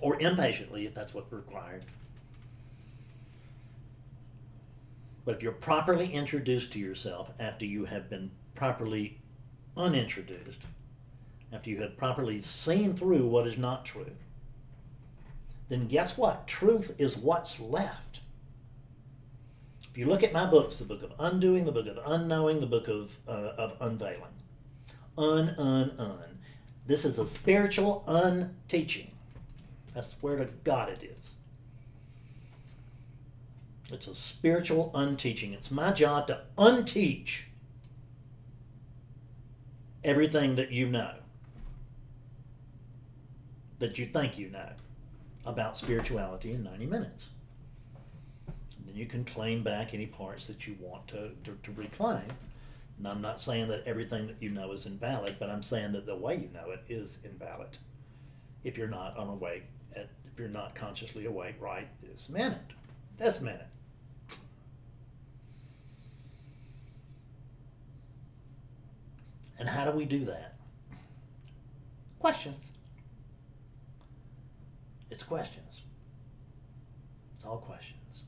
or 0.00 0.20
impatiently 0.20 0.86
if 0.86 0.94
that's 0.94 1.14
what's 1.14 1.32
required 1.32 1.84
But 5.24 5.36
if 5.36 5.42
you're 5.42 5.52
properly 5.52 6.12
introduced 6.12 6.72
to 6.72 6.78
yourself 6.78 7.30
after 7.40 7.64
you 7.64 7.86
have 7.86 8.10
been 8.10 8.30
properly 8.54 9.18
unintroduced, 9.76 10.60
after 11.52 11.70
you 11.70 11.80
have 11.82 11.96
properly 11.96 12.40
seen 12.40 12.94
through 12.94 13.26
what 13.26 13.46
is 13.46 13.56
not 13.56 13.84
true, 13.84 14.12
then 15.68 15.86
guess 15.86 16.18
what? 16.18 16.46
Truth 16.46 16.94
is 16.98 17.16
what's 17.16 17.58
left. 17.58 18.20
If 19.90 19.98
you 19.98 20.06
look 20.06 20.22
at 20.22 20.32
my 20.32 20.44
books, 20.44 20.76
the 20.76 20.84
book 20.84 21.02
of 21.02 21.12
undoing, 21.18 21.64
the 21.64 21.72
book 21.72 21.86
of 21.86 21.98
unknowing, 22.04 22.60
the 22.60 22.66
book 22.66 22.88
of, 22.88 23.16
uh, 23.28 23.52
of 23.56 23.76
unveiling, 23.80 24.34
un, 25.16 25.54
un, 25.56 25.92
un. 25.98 26.38
This 26.86 27.04
is 27.04 27.18
a 27.18 27.26
spiritual 27.26 28.04
unteaching. 28.06 29.12
That's 29.94 30.16
where 30.20 30.36
to 30.36 30.46
God 30.64 30.90
it 30.90 31.16
is. 31.18 31.36
It's 33.92 34.06
a 34.06 34.14
spiritual 34.14 34.90
unteaching. 34.94 35.52
It's 35.52 35.70
my 35.70 35.92
job 35.92 36.26
to 36.28 36.40
unteach 36.56 37.42
everything 40.02 40.56
that 40.56 40.70
you 40.70 40.88
know, 40.88 41.14
that 43.78 43.98
you 43.98 44.06
think 44.06 44.38
you 44.38 44.50
know 44.50 44.70
about 45.46 45.76
spirituality 45.76 46.52
in 46.52 46.62
90 46.62 46.86
minutes. 46.86 47.30
And 48.46 48.88
then 48.88 48.96
you 48.96 49.06
can 49.06 49.24
claim 49.24 49.62
back 49.62 49.92
any 49.92 50.06
parts 50.06 50.46
that 50.46 50.66
you 50.66 50.76
want 50.80 51.06
to, 51.08 51.30
to, 51.44 51.58
to 51.62 51.72
reclaim. 51.72 52.22
And 52.98 53.08
I'm 53.08 53.20
not 53.20 53.40
saying 53.40 53.68
that 53.68 53.86
everything 53.86 54.26
that 54.28 54.40
you 54.40 54.50
know 54.50 54.72
is 54.72 54.86
invalid, 54.86 55.36
but 55.38 55.50
I'm 55.50 55.62
saying 55.62 55.92
that 55.92 56.06
the 56.06 56.16
way 56.16 56.36
you 56.36 56.48
know 56.54 56.70
it 56.70 56.82
is 56.88 57.18
invalid 57.24 57.76
if 58.62 58.78
you're 58.78 58.88
not 58.88 59.16
on 59.16 59.28
awake, 59.28 59.64
at, 59.94 60.08
if 60.32 60.38
you're 60.38 60.48
not 60.48 60.74
consciously 60.74 61.26
awake 61.26 61.56
right 61.60 61.88
this 62.00 62.28
minute. 62.28 62.58
This 63.18 63.40
minute. 63.40 63.66
And 69.58 69.68
how 69.68 69.84
do 69.84 69.96
we 69.96 70.04
do 70.04 70.24
that? 70.26 70.54
Questions. 72.18 72.72
It's 75.10 75.22
questions. 75.22 75.82
It's 77.36 77.44
all 77.44 77.58
questions. 77.58 78.22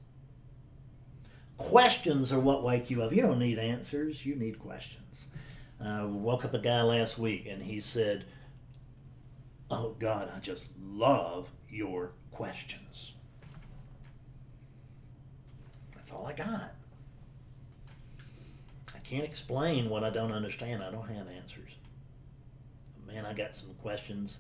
Questions 1.56 2.32
are 2.32 2.38
what 2.38 2.62
wake 2.62 2.90
you 2.90 3.02
up. 3.02 3.12
You 3.12 3.22
don't 3.22 3.38
need 3.38 3.58
answers, 3.58 4.24
you 4.24 4.36
need 4.36 4.58
questions. 4.58 5.28
Uh, 5.80 6.06
woke 6.08 6.44
up 6.44 6.54
a 6.54 6.58
guy 6.58 6.82
last 6.82 7.18
week 7.18 7.46
and 7.48 7.62
he 7.62 7.80
said, 7.80 8.24
Oh 9.70 9.96
God, 9.98 10.30
I 10.34 10.38
just 10.38 10.66
love 10.80 11.50
your 11.68 12.12
questions. 12.30 13.14
That's 15.94 16.12
all 16.12 16.26
I 16.26 16.32
got 16.32 16.74
can't 19.08 19.24
explain 19.24 19.88
what 19.88 20.02
I 20.02 20.10
don't 20.10 20.32
understand. 20.32 20.82
I 20.82 20.90
don't 20.90 21.08
have 21.08 21.28
answers. 21.28 21.70
Man, 23.06 23.24
I 23.24 23.32
got 23.32 23.54
some 23.54 23.72
questions 23.80 24.38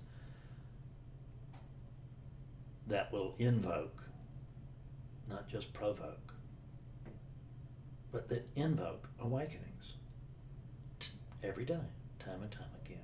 that 2.88 3.12
will 3.12 3.34
invoke, 3.38 4.02
not 5.28 5.48
just 5.48 5.72
provoke, 5.72 6.34
but 8.10 8.28
that 8.28 8.48
invoke 8.56 9.08
awakenings 9.20 9.94
every 11.42 11.64
day, 11.64 11.78
time 12.18 12.42
and 12.42 12.50
time 12.50 12.64
again. 12.84 12.98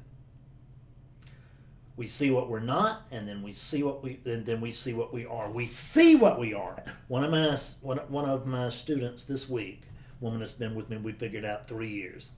We 1.97 2.09
see 2.09 2.31
what 2.31 2.49
we're 2.49 2.61
not, 2.61 3.07
and 3.13 3.29
then 3.29 3.43
we 3.43 3.53
see 3.53 3.85
what 3.85 4.03
we, 4.03 4.19
and 4.25 4.45
then 4.45 4.61
we 4.61 4.73
see 4.73 4.95
what 4.95 5.13
we 5.13 5.27
are. 5.27 5.49
We 5.51 5.67
see 5.67 6.17
what 6.17 6.41
we 6.41 6.55
are. 6.55 6.83
One 7.07 7.23
of 7.23 7.31
my 7.31 7.57
one, 7.83 7.99
one 8.09 8.29
of 8.29 8.47
my 8.47 8.69
students 8.69 9.25
this 9.25 9.49
week 9.49 9.83
woman 10.23 10.41
that's 10.41 10.53
been 10.53 10.75
with 10.75 10.89
me, 10.89 10.97
we 10.97 11.13
figured 11.13 11.45
out 11.45 11.69
three 11.69 11.91
years. 11.91 12.33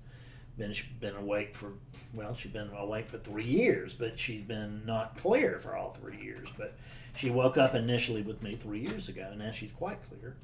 Been 0.56 0.72
she's 0.72 0.86
been 1.00 1.16
awake 1.16 1.54
for 1.54 1.72
well, 2.14 2.34
she's 2.34 2.52
been 2.52 2.70
awake 2.76 3.08
for 3.08 3.18
three 3.18 3.44
years, 3.44 3.92
but 3.92 4.18
she's 4.18 4.42
been 4.42 4.82
not 4.86 5.16
clear 5.16 5.58
for 5.58 5.76
all 5.76 5.90
three 5.90 6.20
years. 6.20 6.48
But 6.56 6.76
she 7.16 7.30
woke 7.30 7.58
up 7.58 7.74
initially 7.74 8.22
with 8.22 8.42
me 8.42 8.54
three 8.54 8.80
years 8.80 9.08
ago. 9.08 9.28
And 9.30 9.40
now 9.40 9.50
she's 9.50 9.72
quite 9.72 9.98
clear, 10.08 10.36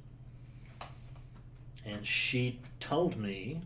and 1.87 2.07
she 2.07 2.61
told 2.79 3.17
me. 3.17 3.63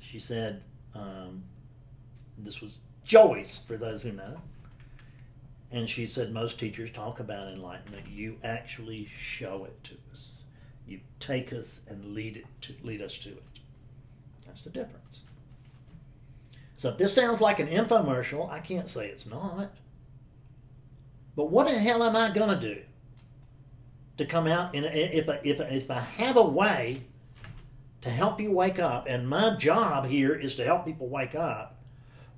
She 0.00 0.18
said, 0.18 0.62
um, 0.94 1.44
"This 2.36 2.60
was 2.60 2.80
Joyce 3.04 3.60
for 3.60 3.76
those 3.76 4.02
who 4.02 4.12
know." 4.12 4.40
And 5.70 5.88
she 5.88 6.04
said 6.04 6.32
most 6.32 6.58
teachers 6.58 6.90
talk 6.90 7.20
about 7.20 7.46
enlightenment. 7.46 8.08
You 8.08 8.38
actually 8.42 9.06
show 9.06 9.66
it 9.66 9.84
to 9.84 9.94
us. 10.12 10.46
You 10.90 10.98
take 11.20 11.52
us 11.52 11.82
and 11.88 12.14
lead 12.14 12.38
it 12.38 12.46
to 12.62 12.74
lead 12.82 13.00
us 13.00 13.16
to 13.18 13.28
it. 13.28 13.42
That's 14.44 14.64
the 14.64 14.70
difference. 14.70 15.22
So 16.76 16.88
if 16.88 16.98
this 16.98 17.14
sounds 17.14 17.40
like 17.40 17.60
an 17.60 17.68
infomercial, 17.68 18.50
I 18.50 18.58
can't 18.58 18.88
say 18.88 19.06
it's 19.06 19.24
not. 19.24 19.70
But 21.36 21.48
what 21.50 21.68
the 21.68 21.78
hell 21.78 22.02
am 22.02 22.16
I 22.16 22.32
gonna 22.32 22.60
do 22.60 22.80
to 24.16 24.26
come 24.26 24.48
out 24.48 24.74
and 24.74 24.84
if 24.84 25.28
I, 25.28 25.38
if 25.44 25.60
if 25.60 25.90
I 25.92 26.00
have 26.00 26.36
a 26.36 26.42
way 26.42 27.02
to 28.00 28.10
help 28.10 28.40
you 28.40 28.50
wake 28.50 28.80
up, 28.80 29.06
and 29.06 29.28
my 29.28 29.54
job 29.54 30.06
here 30.06 30.34
is 30.34 30.56
to 30.56 30.64
help 30.64 30.84
people 30.86 31.08
wake 31.08 31.36
up, 31.36 31.78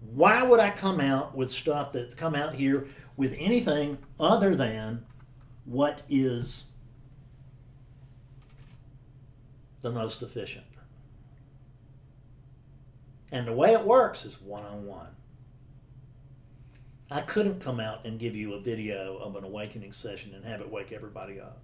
why 0.00 0.42
would 0.42 0.60
I 0.60 0.70
come 0.70 1.00
out 1.00 1.34
with 1.34 1.50
stuff 1.50 1.92
that 1.92 2.18
come 2.18 2.34
out 2.34 2.54
here 2.54 2.86
with 3.16 3.34
anything 3.38 3.96
other 4.20 4.54
than 4.54 5.06
what 5.64 6.02
is 6.10 6.64
the 9.82 9.90
most 9.90 10.22
efficient. 10.22 10.64
And 13.30 13.46
the 13.46 13.52
way 13.52 13.72
it 13.72 13.84
works 13.84 14.24
is 14.24 14.40
one 14.40 14.64
on 14.64 14.86
one. 14.86 15.08
I 17.10 17.20
couldn't 17.20 17.60
come 17.60 17.80
out 17.80 18.06
and 18.06 18.18
give 18.18 18.34
you 18.34 18.54
a 18.54 18.60
video 18.60 19.16
of 19.18 19.36
an 19.36 19.44
awakening 19.44 19.92
session 19.92 20.34
and 20.34 20.44
have 20.44 20.60
it 20.60 20.70
wake 20.70 20.92
everybody 20.92 21.40
up. 21.40 21.60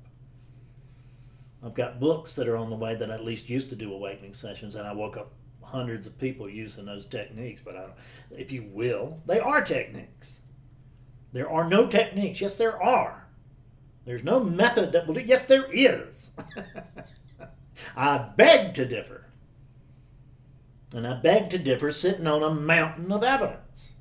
I've 1.64 1.74
got 1.74 2.00
books 2.00 2.36
that 2.36 2.48
are 2.48 2.56
on 2.56 2.70
the 2.70 2.76
way 2.76 2.94
that 2.94 3.10
I 3.10 3.14
at 3.14 3.24
least 3.24 3.48
used 3.48 3.70
to 3.70 3.76
do 3.76 3.92
awakening 3.92 4.34
sessions, 4.34 4.76
and 4.76 4.86
I 4.86 4.92
woke 4.92 5.16
up 5.16 5.32
hundreds 5.62 6.06
of 6.06 6.18
people 6.18 6.48
using 6.48 6.84
those 6.84 7.06
techniques. 7.06 7.62
But 7.64 7.76
I 7.76 7.80
don't, 7.80 7.92
if 8.30 8.52
you 8.52 8.68
will, 8.70 9.20
they 9.26 9.40
are 9.40 9.62
techniques. 9.62 10.40
There 11.32 11.50
are 11.50 11.68
no 11.68 11.86
techniques. 11.86 12.40
Yes, 12.40 12.56
there 12.56 12.80
are. 12.82 13.26
There's 14.04 14.24
no 14.24 14.42
method 14.42 14.92
that 14.92 15.06
will 15.06 15.14
do. 15.14 15.20
Yes, 15.20 15.44
there 15.44 15.66
is. 15.70 16.30
I 17.96 18.18
beg 18.18 18.74
to 18.74 18.84
differ. 18.84 19.26
And 20.92 21.06
I 21.06 21.14
beg 21.14 21.50
to 21.50 21.58
differ 21.58 21.92
sitting 21.92 22.26
on 22.26 22.42
a 22.42 22.50
mountain 22.50 23.12
of 23.12 23.22
evidence. 23.22 23.92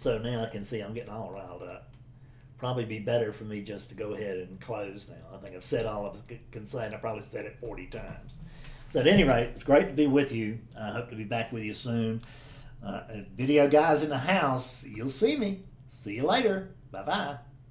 So 0.00 0.16
now 0.16 0.42
I 0.42 0.46
can 0.46 0.64
see 0.64 0.80
I'm 0.80 0.94
getting 0.94 1.12
all 1.12 1.30
riled 1.30 1.62
up. 1.62 1.94
Probably 2.56 2.86
be 2.86 2.98
better 2.98 3.34
for 3.34 3.44
me 3.44 3.60
just 3.60 3.90
to 3.90 3.94
go 3.94 4.14
ahead 4.14 4.38
and 4.38 4.58
close 4.58 5.06
now. 5.10 5.36
I 5.36 5.38
think 5.42 5.54
I've 5.54 5.62
said 5.62 5.84
all 5.84 6.06
I 6.06 6.38
can 6.50 6.64
say, 6.64 6.86
and 6.86 6.94
I 6.94 6.98
probably 6.98 7.22
said 7.22 7.44
it 7.44 7.58
40 7.60 7.86
times. 7.88 8.38
So 8.92 9.00
at 9.00 9.06
any 9.06 9.24
rate, 9.24 9.48
it's 9.52 9.62
great 9.62 9.88
to 9.88 9.92
be 9.92 10.06
with 10.06 10.32
you. 10.32 10.58
I 10.78 10.90
hope 10.90 11.10
to 11.10 11.16
be 11.16 11.24
back 11.24 11.52
with 11.52 11.64
you 11.64 11.74
soon. 11.74 12.22
Uh, 12.82 13.02
video 13.36 13.68
guys 13.68 14.02
in 14.02 14.08
the 14.08 14.18
house, 14.18 14.84
you'll 14.84 15.10
see 15.10 15.36
me. 15.36 15.64
See 15.90 16.14
you 16.14 16.26
later. 16.26 16.70
Bye 16.90 17.02
bye. 17.02 17.38